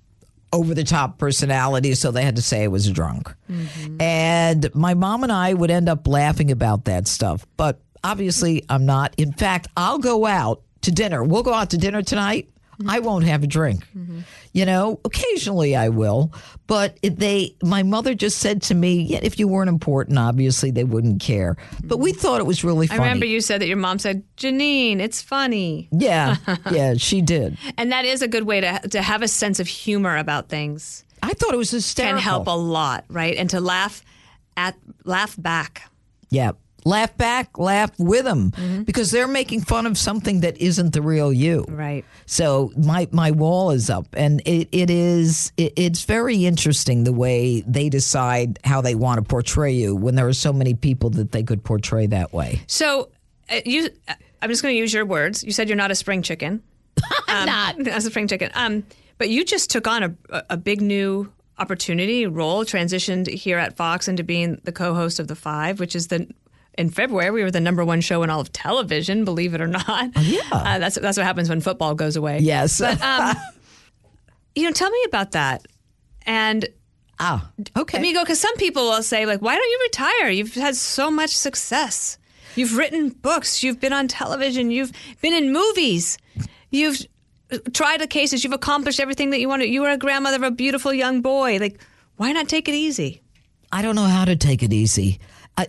over 0.53 0.75
the 0.75 0.85
top 0.85 1.19
personality, 1.19 1.95
so 1.95 2.11
they 2.11 2.25
had 2.25 2.37
to 2.37 2.43
say 2.43 2.65
I 2.65 2.69
was 2.69 2.91
drunk. 2.91 3.35
Mm-hmm. 3.51 4.01
And 4.01 4.75
my 4.75 4.95
mom 4.95 5.23
and 5.23 5.33
I 5.33 5.55
would 5.55 5.71
end 5.71 5.89
up 5.89 6.07
laughing 6.07 6.51
about 6.51 6.87
that 6.87 7.07
stuff. 7.07 7.47
But 7.57 7.81
obviously, 8.03 8.65
I'm 8.69 8.87
not. 8.87 9.15
In 9.17 9.33
fact, 9.33 9.69
I'll 9.77 9.99
go 9.99 10.27
out 10.27 10.63
to 10.83 10.93
dinner. 10.93 11.23
We'll 11.23 11.43
go 11.43 11.53
out 11.53 11.71
to 11.71 11.79
dinner 11.79 12.03
tonight. 12.03 12.49
I 12.87 13.01
won't 13.01 13.25
have 13.25 13.43
a 13.43 13.47
drink. 13.47 13.85
You 14.53 14.65
know, 14.65 15.01
occasionally 15.05 15.75
I 15.75 15.89
will, 15.89 16.33
but 16.67 16.99
they, 17.03 17.57
my 17.63 17.83
mother 17.83 18.15
just 18.15 18.39
said 18.39 18.63
to 18.63 18.75
me, 18.75 19.03
yeah, 19.03 19.21
if 19.23 19.39
you 19.39 19.49
weren't 19.49 19.69
important, 19.69 20.19
obviously 20.19 20.71
they 20.71 20.85
wouldn't 20.85 21.21
care. 21.21 21.57
But 21.83 21.99
we 21.99 22.13
thought 22.13 22.41
it 22.41 22.47
was 22.47 22.65
really 22.65 22.87
funny. 22.87 23.01
I 23.01 23.05
remember 23.05 23.27
you 23.27 23.41
said 23.41 23.61
that 23.61 23.67
your 23.67 23.77
mom 23.77 23.99
said, 23.99 24.23
Jeanine, 24.37 25.01
it's 25.01 25.21
funny. 25.21 25.89
Yeah, 25.91 26.37
yeah, 26.71 26.95
she 26.95 27.21
did. 27.21 27.59
And 27.77 27.93
that 27.93 28.05
is 28.05 28.23
a 28.23 28.29
good 28.29 28.45
way 28.45 28.61
to, 28.61 28.81
to 28.91 29.03
have 29.03 29.23
a 29.23 29.29
sense 29.29 29.61
of 29.61 29.67
humor 29.67 30.17
about 30.17 30.49
things. 30.49 31.05
I 31.23 31.35
thought 31.35 31.53
it 31.53 31.59
was 31.59 31.71
hysterical. 31.71 32.19
Can 32.19 32.23
help 32.23 32.47
a 32.47 32.57
lot, 32.57 33.05
right? 33.09 33.37
And 33.37 33.51
to 33.51 33.61
laugh 33.61 34.03
at, 34.57 34.77
laugh 35.05 35.35
back. 35.41 35.83
Yeah. 36.31 36.53
Laugh 36.89 37.17
back, 37.17 37.59
laugh 37.59 37.91
with 37.99 38.25
them 38.25 38.51
Mm-hmm. 38.53 38.83
because 38.85 39.11
they're 39.11 39.29
making 39.29 39.61
fun 39.63 39.85
of 39.87 39.99
something 39.99 40.41
that 40.41 40.57
isn't 40.59 40.93
the 40.95 41.03
real 41.03 41.33
you. 41.33 41.65
Right. 41.69 42.05
So 42.27 42.73
my 42.77 43.09
my 43.13 43.31
wall 43.31 43.71
is 43.73 43.91
up, 43.91 44.07
and 44.15 44.41
it, 44.47 44.69
it 44.73 44.89
is 44.91 45.53
it, 45.57 45.73
it's 45.77 46.05
very 46.05 46.47
interesting 46.47 47.05
the 47.05 47.13
way 47.13 47.61
they 47.67 47.89
decide 47.89 48.59
how 48.65 48.81
they 48.81 48.95
want 48.95 49.19
to 49.19 49.23
portray 49.23 49.73
you 49.73 49.95
when 49.95 50.15
there 50.15 50.27
are 50.27 50.33
so 50.33 50.53
many 50.53 50.75
people 50.75 51.11
that 51.11 51.33
they 51.33 51.43
could 51.43 51.63
portray 51.63 52.07
that 52.07 52.33
way. 52.33 52.61
So, 52.67 53.11
uh, 53.51 53.61
you, 53.67 53.91
uh, 54.09 54.15
I'm 54.41 54.49
just 54.51 54.63
going 54.63 54.75
to 54.75 54.79
use 54.79 54.93
your 54.95 55.05
words. 55.05 55.45
You 55.45 55.53
said 55.53 55.69
you're 55.69 55.77
not 55.77 55.91
a 55.91 55.95
spring 55.95 56.23
chicken. 56.23 56.63
I'm 57.29 57.47
not. 57.47 57.87
As 57.95 58.07
a 58.07 58.11
spring 58.11 58.29
chicken. 58.29 58.51
Um, 58.55 58.85
but 59.19 59.29
you 59.29 59.45
just 59.45 59.69
took 59.71 59.87
on 59.87 60.03
a, 60.31 60.43
a 60.51 60.57
big 60.57 60.81
new 60.81 61.31
opportunity 61.59 62.25
role, 62.27 62.65
transitioned 62.65 63.27
here 63.29 63.59
at 63.59 63.77
Fox 63.77 64.07
into 64.09 64.23
being 64.23 64.61
the 64.65 64.73
co-host 64.73 65.19
of 65.19 65.27
the 65.29 65.35
Five, 65.35 65.81
which 65.81 65.97
is 65.97 66.07
the 66.07 66.29
in 66.79 66.89
February 66.89 67.31
we 67.31 67.43
were 67.43 67.51
the 67.51 67.61
number 67.61 67.85
one 67.85 68.01
show 68.01 68.23
in 68.23 68.31
all 68.31 68.41
of 68.41 68.53
television. 68.53 69.25
Believe 69.25 69.53
it 69.53 69.61
or 69.61 69.67
not, 69.67 70.11
yeah, 70.23 70.41
uh, 70.53 70.79
that's 70.79 70.99
that's 70.99 71.19
what 71.19 71.27
happens 71.27 71.49
when 71.49 71.61
football 71.61 71.95
goes 71.95 72.17
away. 72.17 72.39
Yes, 72.39 72.79
but 72.79 73.01
um, 73.03 73.37
you 74.55 74.65
know, 74.65 74.71
tell 74.71 74.91
me 74.91 75.03
about 75.07 75.33
that. 75.33 75.67
And 76.25 76.67
ah, 77.19 77.51
okay, 77.77 77.99
Amigo, 77.99 78.21
because 78.21 78.41
some 78.41 78.57
people 78.57 78.85
will 78.85 79.03
say 79.03 79.27
like, 79.27 79.43
"Why 79.43 79.57
don't 79.57 79.69
you 79.69 79.81
retire? 79.83 80.31
You've 80.31 80.55
had 80.55 80.77
so 80.77 81.11
much 81.11 81.37
success. 81.37 82.17
You've 82.55 82.77
written 82.77 83.11
books. 83.11 83.63
You've 83.63 83.81
been 83.81 83.93
on 83.93 84.09
television. 84.09 84.71
You've 84.71 84.93
been 85.21 85.35
in 85.35 85.53
movies. 85.53 86.17
You've." 86.71 87.05
tried 87.73 87.99
the 87.99 88.07
cases. 88.07 88.45
You've 88.45 88.53
accomplished 88.53 89.01
everything 89.01 89.31
that 89.31 89.41
you 89.41 89.49
wanted. 89.49 89.71
You 89.71 89.81
were 89.81 89.89
a 89.89 89.97
grandmother 89.97 90.37
of 90.37 90.43
a 90.43 90.51
beautiful 90.51 90.93
young 90.93 91.23
boy. 91.23 91.57
Like, 91.57 91.81
why 92.17 92.31
not 92.33 92.47
take 92.47 92.69
it 92.69 92.75
easy? 92.75 93.23
I 93.73 93.81
don't 93.81 93.95
know 93.95 94.05
how 94.05 94.27
to 94.27 94.37
take 94.37 94.63
it 94.63 94.71
easy. 94.71 95.19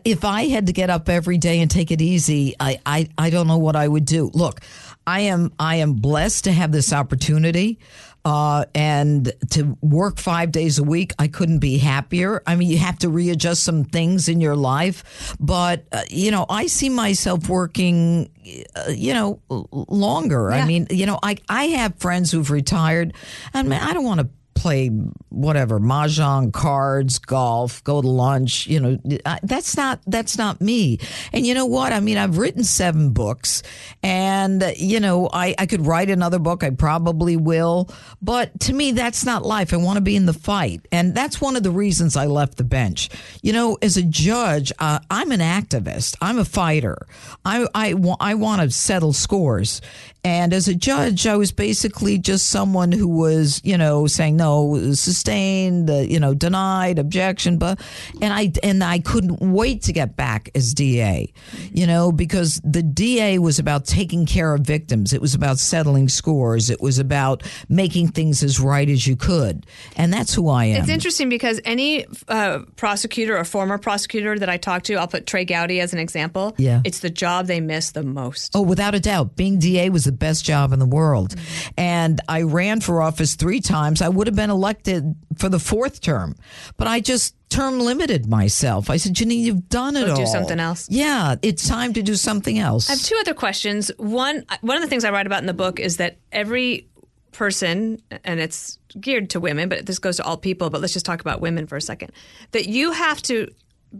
If 0.05 0.23
I 0.23 0.47
had 0.47 0.67
to 0.67 0.73
get 0.73 0.89
up 0.89 1.09
every 1.09 1.37
day 1.37 1.61
and 1.61 1.69
take 1.69 1.91
it 1.91 2.01
easy, 2.01 2.55
I, 2.59 2.79
I, 2.85 3.09
I 3.17 3.29
don't 3.29 3.47
know 3.47 3.57
what 3.57 3.75
I 3.75 3.87
would 3.87 4.05
do. 4.05 4.29
Look, 4.33 4.61
I 5.07 5.21
am 5.21 5.51
I 5.59 5.77
am 5.77 5.93
blessed 5.93 6.43
to 6.43 6.51
have 6.51 6.71
this 6.71 6.93
opportunity. 6.93 7.79
Uh, 8.25 8.65
and 8.75 9.31
to 9.49 9.77
work 9.81 10.17
five 10.17 10.51
days 10.51 10.77
a 10.77 10.83
week, 10.83 11.13
I 11.17 11.29
couldn't 11.29 11.59
be 11.59 11.77
happier. 11.77 12.43
I 12.45 12.55
mean, 12.55 12.69
you 12.69 12.77
have 12.77 12.99
to 12.99 13.09
readjust 13.09 13.63
some 13.63 13.85
things 13.85 14.27
in 14.27 14.41
your 14.41 14.57
life, 14.57 15.35
but 15.39 15.85
uh, 15.93 16.01
you 16.09 16.29
know, 16.29 16.45
I 16.49 16.67
see 16.67 16.89
myself 16.89 17.47
working, 17.47 18.29
uh, 18.75 18.89
you 18.89 19.13
know, 19.13 19.39
longer. 19.71 20.49
Yeah. 20.51 20.57
I 20.57 20.65
mean, 20.67 20.87
you 20.89 21.05
know, 21.05 21.17
I 21.23 21.37
I 21.47 21.63
have 21.67 21.95
friends 21.95 22.29
who've 22.29 22.51
retired, 22.51 23.13
and 23.53 23.69
man, 23.69 23.81
I 23.81 23.93
don't 23.93 24.05
want 24.05 24.19
to 24.19 24.29
play 24.59 24.89
whatever 25.29 25.79
mahjong, 25.79 26.51
cards, 26.51 27.17
golf, 27.17 27.81
go 27.85 28.01
to 28.01 28.07
lunch. 28.07 28.67
You 28.67 28.79
know, 28.81 28.99
that's 29.41 29.77
not 29.77 30.01
that's 30.05 30.37
not 30.37 30.59
me. 30.59 30.99
And 31.31 31.47
you 31.47 31.53
know 31.53 31.65
what? 31.65 31.93
I 31.93 32.01
mean, 32.01 32.17
I've 32.17 32.37
written 32.37 32.65
seven 32.65 33.11
books, 33.11 33.63
and 34.03 34.73
you 34.75 34.99
know, 34.99 35.29
I 35.31 35.55
I 35.57 35.65
could 35.65 35.85
write 35.85 36.09
another 36.09 36.39
book. 36.39 36.63
I 36.63 36.71
probably 36.71 37.37
will. 37.37 37.89
But 38.21 38.59
to 38.61 38.73
me, 38.73 38.91
that's 38.91 39.25
not 39.25 39.43
life. 39.43 39.73
I 39.73 39.77
want 39.77 39.95
to 39.95 40.01
be 40.01 40.17
in 40.17 40.25
the 40.25 40.33
fight, 40.33 40.85
and 40.91 41.15
that's 41.15 41.39
one 41.39 41.55
of 41.55 41.63
the 41.63 41.71
reasons 41.71 42.17
I 42.17 42.25
left 42.25 42.57
the 42.57 42.65
bench. 42.65 43.09
You 43.41 43.53
know, 43.53 43.77
as 43.81 43.95
a 43.95 44.03
judge, 44.03 44.73
uh, 44.79 44.99
I'm 45.09 45.31
an 45.31 45.39
activist. 45.39 46.17
I'm 46.21 46.37
a 46.37 46.45
fighter. 46.45 46.97
I 47.45 47.65
I, 47.73 47.95
I 48.19 48.33
want 48.33 48.61
to 48.61 48.69
settle 48.71 49.13
scores, 49.13 49.81
and 50.23 50.51
as 50.51 50.67
a 50.67 50.75
judge, 50.75 51.25
I 51.25 51.37
was 51.37 51.53
basically 51.53 52.17
just 52.17 52.49
someone 52.49 52.91
who 52.91 53.07
was, 53.07 53.61
you 53.63 53.77
know, 53.77 54.05
saying 54.05 54.35
no, 54.35 54.93
sustained, 54.93 55.89
uh, 55.89 55.99
you 55.99 56.19
know, 56.19 56.33
denied, 56.33 56.99
objection, 56.99 57.57
but 57.57 57.79
and 58.21 58.33
I 58.33 58.51
and 58.61 58.83
I 58.83 58.99
couldn't 58.99 59.39
wait 59.39 59.83
to 59.83 59.93
get 59.93 60.17
back 60.17 60.49
as 60.55 60.73
DA, 60.73 61.31
you 61.71 61.87
know, 61.87 62.11
because 62.11 62.59
the 62.65 62.83
DA 62.83 63.39
was 63.39 63.59
about 63.59 63.85
taking 63.85 64.25
care 64.25 64.53
of 64.53 64.61
victims. 64.61 65.13
It 65.13 65.21
was 65.21 65.35
about 65.35 65.57
settling 65.57 66.09
scores. 66.09 66.69
It 66.69 66.81
was 66.81 66.99
about 66.99 67.43
making 67.69 68.09
things 68.09 68.43
as 68.43 68.59
right 68.59 68.89
as 68.89 69.07
you 69.07 69.15
could, 69.15 69.65
and 69.95 70.11
that's 70.11 70.33
who 70.33 70.49
I 70.49 70.65
am. 70.65 70.81
It's 70.81 70.89
interesting 70.89 71.29
because 71.29 71.61
any 71.63 72.05
uh, 72.27 72.59
prosecutor 72.75 73.37
or 73.37 73.45
former 73.45 73.77
prosecutor 73.77 74.37
that 74.37 74.49
I 74.49 74.57
talk 74.57 74.83
to, 74.83 74.95
I'll 74.95 75.07
put 75.07 75.27
Trey 75.27 75.45
Gowdy 75.45 75.79
as 75.79 75.93
an 75.93 75.99
example. 75.99 76.55
Yeah, 76.57 76.81
it's 76.83 76.99
the 76.99 77.09
job 77.09 77.47
they 77.47 77.61
miss 77.61 77.91
the 77.91 78.03
most. 78.03 78.51
Oh, 78.53 78.61
without 78.61 78.95
a 78.95 78.99
doubt, 78.99 79.37
being 79.37 79.59
DA 79.59 79.89
was 79.89 80.08
the 80.09 80.17
best 80.17 80.43
job 80.43 80.73
in 80.73 80.79
the 80.79 80.85
world. 80.85 81.35
Mm-hmm. 81.35 81.73
And 81.77 82.21
I 82.27 82.41
ran 82.41 82.81
for 82.81 83.01
office 83.01 83.35
three 83.35 83.61
times. 83.61 84.01
I 84.01 84.09
would 84.09 84.25
have 84.25 84.35
been 84.35 84.49
elected 84.49 85.15
for 85.37 85.49
the 85.49 85.59
fourth 85.59 86.01
term, 86.01 86.35
but 86.77 86.87
I 86.87 86.99
just 86.99 87.35
term 87.49 87.79
limited 87.79 88.27
myself. 88.27 88.89
I 88.89 88.97
said, 88.97 89.13
Jeanine, 89.13 89.39
you've 89.39 89.69
done 89.69 89.95
it 89.95 90.05
Go 90.05 90.11
all. 90.11 90.17
Do 90.17 90.25
something 90.25 90.59
else. 90.59 90.87
Yeah, 90.89 91.35
it's 91.41 91.67
time 91.67 91.93
to 91.93 92.01
do 92.01 92.15
something 92.15 92.57
else. 92.57 92.89
I 92.89 92.93
have 92.93 93.03
two 93.03 93.17
other 93.19 93.33
questions. 93.33 93.91
One, 93.97 94.45
one 94.61 94.77
of 94.77 94.81
the 94.81 94.89
things 94.89 95.05
I 95.05 95.11
write 95.11 95.27
about 95.27 95.41
in 95.41 95.47
the 95.47 95.53
book 95.53 95.79
is 95.79 95.97
that 95.97 96.17
every 96.31 96.87
person, 97.31 98.01
and 98.23 98.39
it's 98.39 98.79
geared 98.99 99.29
to 99.31 99.39
women, 99.39 99.69
but 99.69 99.85
this 99.85 99.99
goes 99.99 100.17
to 100.17 100.23
all 100.23 100.37
people. 100.37 100.69
But 100.69 100.81
let's 100.81 100.93
just 100.93 101.05
talk 101.05 101.21
about 101.21 101.41
women 101.41 101.67
for 101.67 101.75
a 101.75 101.81
second. 101.81 102.11
That 102.51 102.67
you 102.67 102.91
have 102.91 103.21
to 103.23 103.49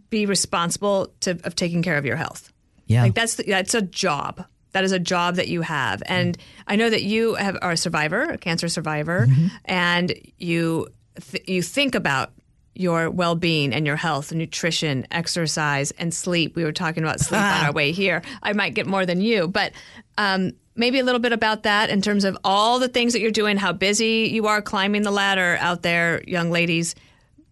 be 0.10 0.26
responsible 0.26 1.14
to 1.22 1.40
of 1.44 1.56
taking 1.56 1.82
care 1.82 1.98
of 1.98 2.06
your 2.06 2.16
health. 2.16 2.52
Yeah, 2.88 3.04
like 3.04 3.16
that's 3.16 3.36
that's 3.36 3.74
a 3.76 3.82
job. 3.82 4.46
That 4.72 4.84
is 4.84 4.92
a 4.92 5.00
job 5.00 5.36
that 5.36 5.48
you 5.48 5.62
have. 5.62 6.04
And 6.06 6.38
I 6.68 6.76
know 6.76 6.90
that 6.90 7.04
you 7.04 7.36
have, 7.36 7.58
are 7.62 7.72
a 7.72 7.78
survivor, 7.78 8.24
a 8.24 8.38
cancer 8.38 8.68
survivor, 8.68 9.28
mm-hmm. 9.28 9.48
and 9.66 10.14
you 10.38 10.88
th- 11.32 11.48
you 11.48 11.62
think 11.62 11.96
about 11.96 12.32
your 12.76 13.10
well-being 13.10 13.74
and 13.74 13.86
your 13.86 13.98
health, 13.98 14.32
nutrition, 14.32 15.06
exercise, 15.12 15.92
and 15.92 16.14
sleep. 16.14 16.56
We 16.56 16.64
were 16.64 16.72
talking 16.72 17.04
about 17.04 17.20
sleep 17.20 17.42
on 17.42 17.66
our 17.66 17.74
way 17.74 17.92
here. 17.92 18.22
I 18.42 18.54
might 18.54 18.74
get 18.74 18.88
more 18.88 19.06
than 19.06 19.20
you, 19.20 19.50
but 19.50 19.74
um, 20.18 20.54
maybe 20.76 21.00
a 21.00 21.04
little 21.04 21.20
bit 21.20 21.34
about 21.34 21.64
that 21.64 21.90
in 21.90 22.02
terms 22.02 22.24
of 22.24 22.38
all 22.44 22.80
the 22.80 22.88
things 22.88 23.12
that 23.14 23.20
you're 23.20 23.32
doing, 23.32 23.58
how 23.58 23.74
busy 23.74 24.30
you 24.32 24.48
are 24.48 24.62
climbing 24.62 25.02
the 25.02 25.12
ladder 25.12 25.58
out 25.60 25.82
there, 25.82 26.24
young 26.26 26.52
ladies 26.52 26.96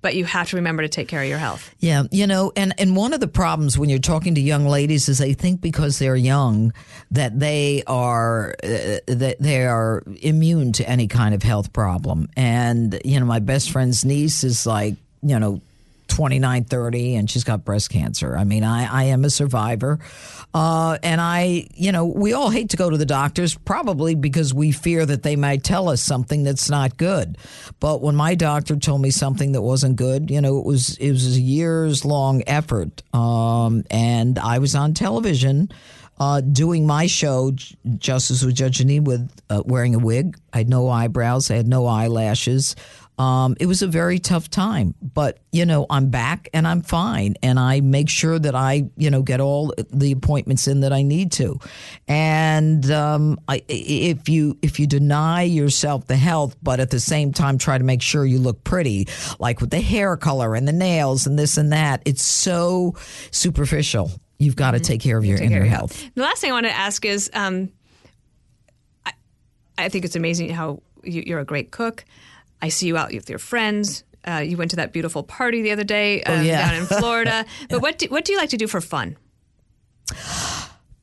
but 0.07 0.15
you 0.15 0.23
have 0.23 0.47
to 0.47 0.55
remember 0.55 0.83
to 0.83 0.87
take 0.87 1.09
care 1.09 1.21
of 1.21 1.27
your 1.27 1.37
health. 1.37 1.69
Yeah, 1.79 2.03
you 2.11 2.27
know, 2.27 2.53
and 2.55 2.73
and 2.77 2.95
one 2.95 3.11
of 3.11 3.19
the 3.19 3.27
problems 3.27 3.77
when 3.77 3.89
you're 3.89 3.99
talking 3.99 4.35
to 4.35 4.39
young 4.39 4.65
ladies 4.65 5.09
is 5.09 5.17
they 5.17 5.33
think 5.33 5.59
because 5.59 5.99
they're 5.99 6.15
young 6.15 6.71
that 7.11 7.37
they 7.37 7.83
are 7.87 8.55
uh, 8.63 8.99
that 9.05 9.35
they 9.41 9.65
are 9.65 10.03
immune 10.21 10.71
to 10.71 10.87
any 10.87 11.09
kind 11.09 11.35
of 11.35 11.43
health 11.43 11.73
problem. 11.73 12.29
And 12.37 13.01
you 13.03 13.19
know, 13.19 13.25
my 13.25 13.39
best 13.39 13.69
friend's 13.69 14.05
niece 14.05 14.45
is 14.45 14.65
like, 14.65 14.95
you 15.21 15.37
know, 15.37 15.59
29, 16.17 16.63
30, 16.63 17.15
and 17.15 17.29
she's 17.29 17.43
got 17.43 17.63
breast 17.63 17.91
cancer. 17.91 18.35
I 18.35 18.43
mean, 18.43 18.63
I, 18.63 18.91
I 18.91 19.03
am 19.03 19.23
a 19.23 19.29
survivor. 19.29 19.99
Uh, 20.51 20.97
and 21.03 21.21
I, 21.21 21.67
you 21.75 21.91
know, 21.91 22.07
we 22.07 22.33
all 22.33 22.49
hate 22.49 22.71
to 22.71 22.77
go 22.77 22.89
to 22.89 22.97
the 22.97 23.05
doctors, 23.05 23.53
probably 23.53 24.15
because 24.15 24.51
we 24.51 24.71
fear 24.71 25.05
that 25.05 25.21
they 25.21 25.35
might 25.35 25.63
tell 25.63 25.89
us 25.89 26.01
something 26.01 26.41
that's 26.41 26.71
not 26.71 26.97
good. 26.97 27.37
But 27.79 28.01
when 28.01 28.15
my 28.15 28.33
doctor 28.33 28.77
told 28.77 28.99
me 29.01 29.11
something 29.11 29.51
that 29.51 29.61
wasn't 29.61 29.95
good, 29.95 30.31
you 30.31 30.41
know, 30.41 30.57
it 30.57 30.65
was 30.65 30.97
it 30.97 31.11
was 31.11 31.37
a 31.37 31.39
years 31.39 32.03
long 32.03 32.41
effort, 32.47 33.03
um, 33.13 33.83
and 33.91 34.39
I 34.39 34.57
was 34.57 34.73
on 34.73 34.95
television. 34.95 35.69
Uh, 36.19 36.41
doing 36.41 36.87
my 36.87 37.05
show, 37.05 37.51
Justice 37.99 38.43
with 38.43 38.55
Judge 38.55 38.79
Jeanine, 38.79 39.03
with 39.03 39.29
uh, 39.51 39.61
wearing 39.67 39.93
a 39.93 39.99
wig. 39.99 40.35
I 40.51 40.57
had 40.57 40.67
no 40.67 40.89
eyebrows. 40.89 41.51
I 41.51 41.57
had 41.57 41.67
no 41.67 41.85
eyelashes. 41.85 42.75
Um, 43.17 43.55
it 43.59 43.65
was 43.65 43.81
a 43.81 43.87
very 43.87 44.19
tough 44.19 44.47
time, 44.47 44.93
but 45.01 45.39
you 45.51 45.65
know, 45.65 45.87
I'm 45.89 46.09
back 46.09 46.49
and 46.53 46.67
I'm 46.67 46.83
fine, 46.83 47.35
and 47.41 47.59
I 47.59 47.81
make 47.81 48.09
sure 48.09 48.37
that 48.37 48.53
I, 48.53 48.89
you 48.95 49.09
know, 49.09 49.23
get 49.23 49.39
all 49.39 49.73
the 49.91 50.11
appointments 50.11 50.67
in 50.67 50.81
that 50.81 50.93
I 50.93 51.01
need 51.01 51.31
to. 51.33 51.59
And 52.07 52.89
um, 52.91 53.39
I, 53.47 53.63
if 53.67 54.29
you 54.29 54.59
if 54.61 54.79
you 54.79 54.85
deny 54.85 55.41
yourself 55.41 56.05
the 56.05 56.15
health, 56.15 56.55
but 56.61 56.79
at 56.79 56.91
the 56.91 56.99
same 56.99 57.33
time 57.33 57.57
try 57.57 57.79
to 57.79 57.83
make 57.83 58.03
sure 58.03 58.23
you 58.23 58.37
look 58.37 58.63
pretty, 58.63 59.07
like 59.39 59.61
with 59.61 59.71
the 59.71 59.81
hair 59.81 60.15
color 60.15 60.53
and 60.53 60.67
the 60.67 60.73
nails 60.73 61.25
and 61.25 61.39
this 61.39 61.57
and 61.57 61.71
that, 61.71 62.03
it's 62.05 62.21
so 62.21 62.95
superficial. 63.31 64.11
You've 64.37 64.55
got 64.55 64.71
to 64.71 64.77
mm-hmm. 64.77 64.83
take 64.83 65.01
care 65.01 65.17
of 65.17 65.25
your 65.25 65.41
inner 65.41 65.65
health. 65.65 66.07
The 66.13 66.21
last 66.21 66.41
thing 66.41 66.51
I 66.51 66.53
want 66.53 66.67
to 66.67 66.71
ask 66.71 67.03
is, 67.03 67.31
um, 67.33 67.71
I, 69.07 69.13
I 69.75 69.89
think 69.89 70.05
it's 70.05 70.15
amazing 70.15 70.49
how 70.49 70.83
you, 71.03 71.23
you're 71.25 71.39
a 71.39 71.45
great 71.45 71.71
cook. 71.71 72.05
I 72.61 72.69
see 72.69 72.87
you 72.87 72.97
out 72.97 73.13
with 73.13 73.29
your 73.29 73.39
friends. 73.39 74.03
Uh, 74.25 74.39
you 74.39 74.57
went 74.57 74.71
to 74.71 74.77
that 74.77 74.91
beautiful 74.91 75.23
party 75.23 75.61
the 75.61 75.71
other 75.71 75.83
day 75.83 76.21
um, 76.23 76.39
oh, 76.39 76.41
yeah. 76.41 76.69
down 76.69 76.81
in 76.81 76.85
Florida. 76.85 77.45
but 77.69 77.75
yeah. 77.75 77.77
what 77.77 77.97
do, 77.97 78.07
what 78.07 78.25
do 78.25 78.33
you 78.33 78.37
like 78.37 78.49
to 78.49 78.57
do 78.57 78.67
for 78.67 78.81
fun? 78.81 79.15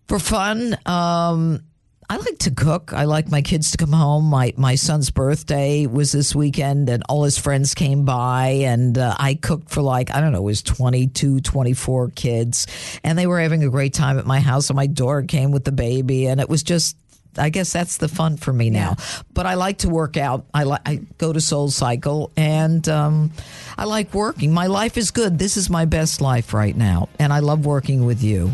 For 0.09 0.19
fun, 0.19 0.77
um, 0.85 1.63
I 2.09 2.17
like 2.19 2.39
to 2.41 2.51
cook. 2.51 2.93
I 2.93 3.05
like 3.05 3.31
my 3.31 3.41
kids 3.41 3.71
to 3.71 3.79
come 3.79 3.93
home. 3.93 4.27
My 4.27 4.53
my 4.57 4.75
son's 4.75 5.11
birthday 5.11 5.87
was 5.87 6.13
this 6.13 6.35
weekend, 6.35 6.91
and 6.91 7.03
all 7.09 7.25
his 7.25 7.39
friends 7.39 7.75
came 7.75 8.05
by, 8.05 8.49
and 8.65 8.97
uh, 8.99 9.17
I 9.19 9.35
cooked 9.35 9.71
for 9.71 9.81
like 9.81 10.11
I 10.11 10.21
don't 10.21 10.33
know, 10.33 10.39
it 10.39 10.43
was 10.43 10.63
22, 10.63 11.41
24 11.41 12.11
kids, 12.11 12.67
and 13.03 13.19
they 13.19 13.27
were 13.27 13.41
having 13.41 13.65
a 13.65 13.71
great 13.71 13.95
time 13.95 14.19
at 14.19 14.27
my 14.27 14.41
house. 14.41 14.69
And 14.69 14.77
my 14.77 14.87
daughter 14.87 15.23
came 15.23 15.51
with 15.51 15.65
the 15.65 15.73
baby, 15.73 16.27
and 16.27 16.41
it 16.41 16.49
was 16.49 16.63
just 16.63 16.97
I 17.37 17.51
guess 17.51 17.73
that's 17.73 17.97
the 17.97 18.09
fun 18.09 18.37
for 18.37 18.53
me 18.53 18.71
now. 18.71 18.97
Yeah. 18.99 19.23
But 19.33 19.47
I 19.47 19.55
like 19.55 19.79
to 19.79 19.89
work 19.89 20.17
out. 20.17 20.47
I 20.55 20.65
like 20.65 20.81
I 20.87 21.01
go 21.19 21.33
to 21.33 21.41
Soul 21.41 21.71
Cycle, 21.71 22.31
and 22.37 22.89
um, 22.89 23.33
I 23.77 23.85
like 23.85 24.15
working. 24.15 24.53
My 24.53 24.67
life 24.67 24.97
is 24.97 25.11
good. 25.11 25.39
This 25.39 25.57
is 25.57 25.69
my 25.69 25.85
best 25.85 26.21
life 26.21 26.55
right 26.55 26.77
now, 26.77 27.09
and 27.19 27.33
I 27.33 27.41
love 27.41 27.67
working 27.67 28.05
with 28.05 28.23
you. 28.23 28.53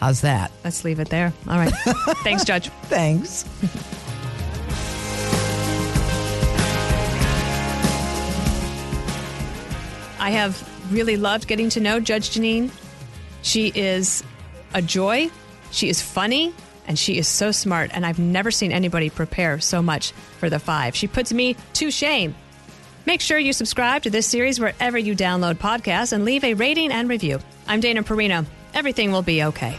How's 0.00 0.20
that? 0.20 0.52
Let's 0.62 0.84
leave 0.84 1.00
it 1.00 1.08
there. 1.08 1.32
All 1.48 1.56
right. 1.56 1.72
Thanks, 2.22 2.44
Judge. 2.44 2.68
Thanks. 2.84 3.44
I 10.18 10.30
have 10.30 10.92
really 10.92 11.16
loved 11.16 11.46
getting 11.46 11.68
to 11.70 11.80
know 11.80 12.00
Judge 12.00 12.30
Jeanine. 12.30 12.70
She 13.42 13.72
is 13.74 14.22
a 14.74 14.82
joy. 14.82 15.30
She 15.70 15.88
is 15.88 16.02
funny 16.02 16.52
and 16.86 16.98
she 16.98 17.18
is 17.18 17.28
so 17.28 17.50
smart, 17.50 17.90
and 17.92 18.06
I've 18.06 18.18
never 18.18 18.50
seen 18.50 18.72
anybody 18.72 19.10
prepare 19.10 19.60
so 19.60 19.82
much 19.82 20.12
for 20.38 20.50
the 20.50 20.58
five. 20.58 20.96
She 20.96 21.06
puts 21.06 21.32
me 21.32 21.56
to 21.74 21.90
shame. 21.90 22.34
Make 23.06 23.20
sure 23.20 23.38
you 23.38 23.52
subscribe 23.52 24.02
to 24.02 24.10
this 24.10 24.26
series 24.26 24.58
wherever 24.58 24.98
you 24.98 25.14
download 25.14 25.54
podcasts 25.56 26.12
and 26.12 26.24
leave 26.24 26.42
a 26.42 26.54
rating 26.54 26.90
and 26.90 27.08
review. 27.08 27.38
I'm 27.68 27.80
Dana 27.80 28.02
Perino. 28.02 28.46
Everything 28.74 29.12
will 29.12 29.22
be 29.22 29.44
okay. 29.44 29.78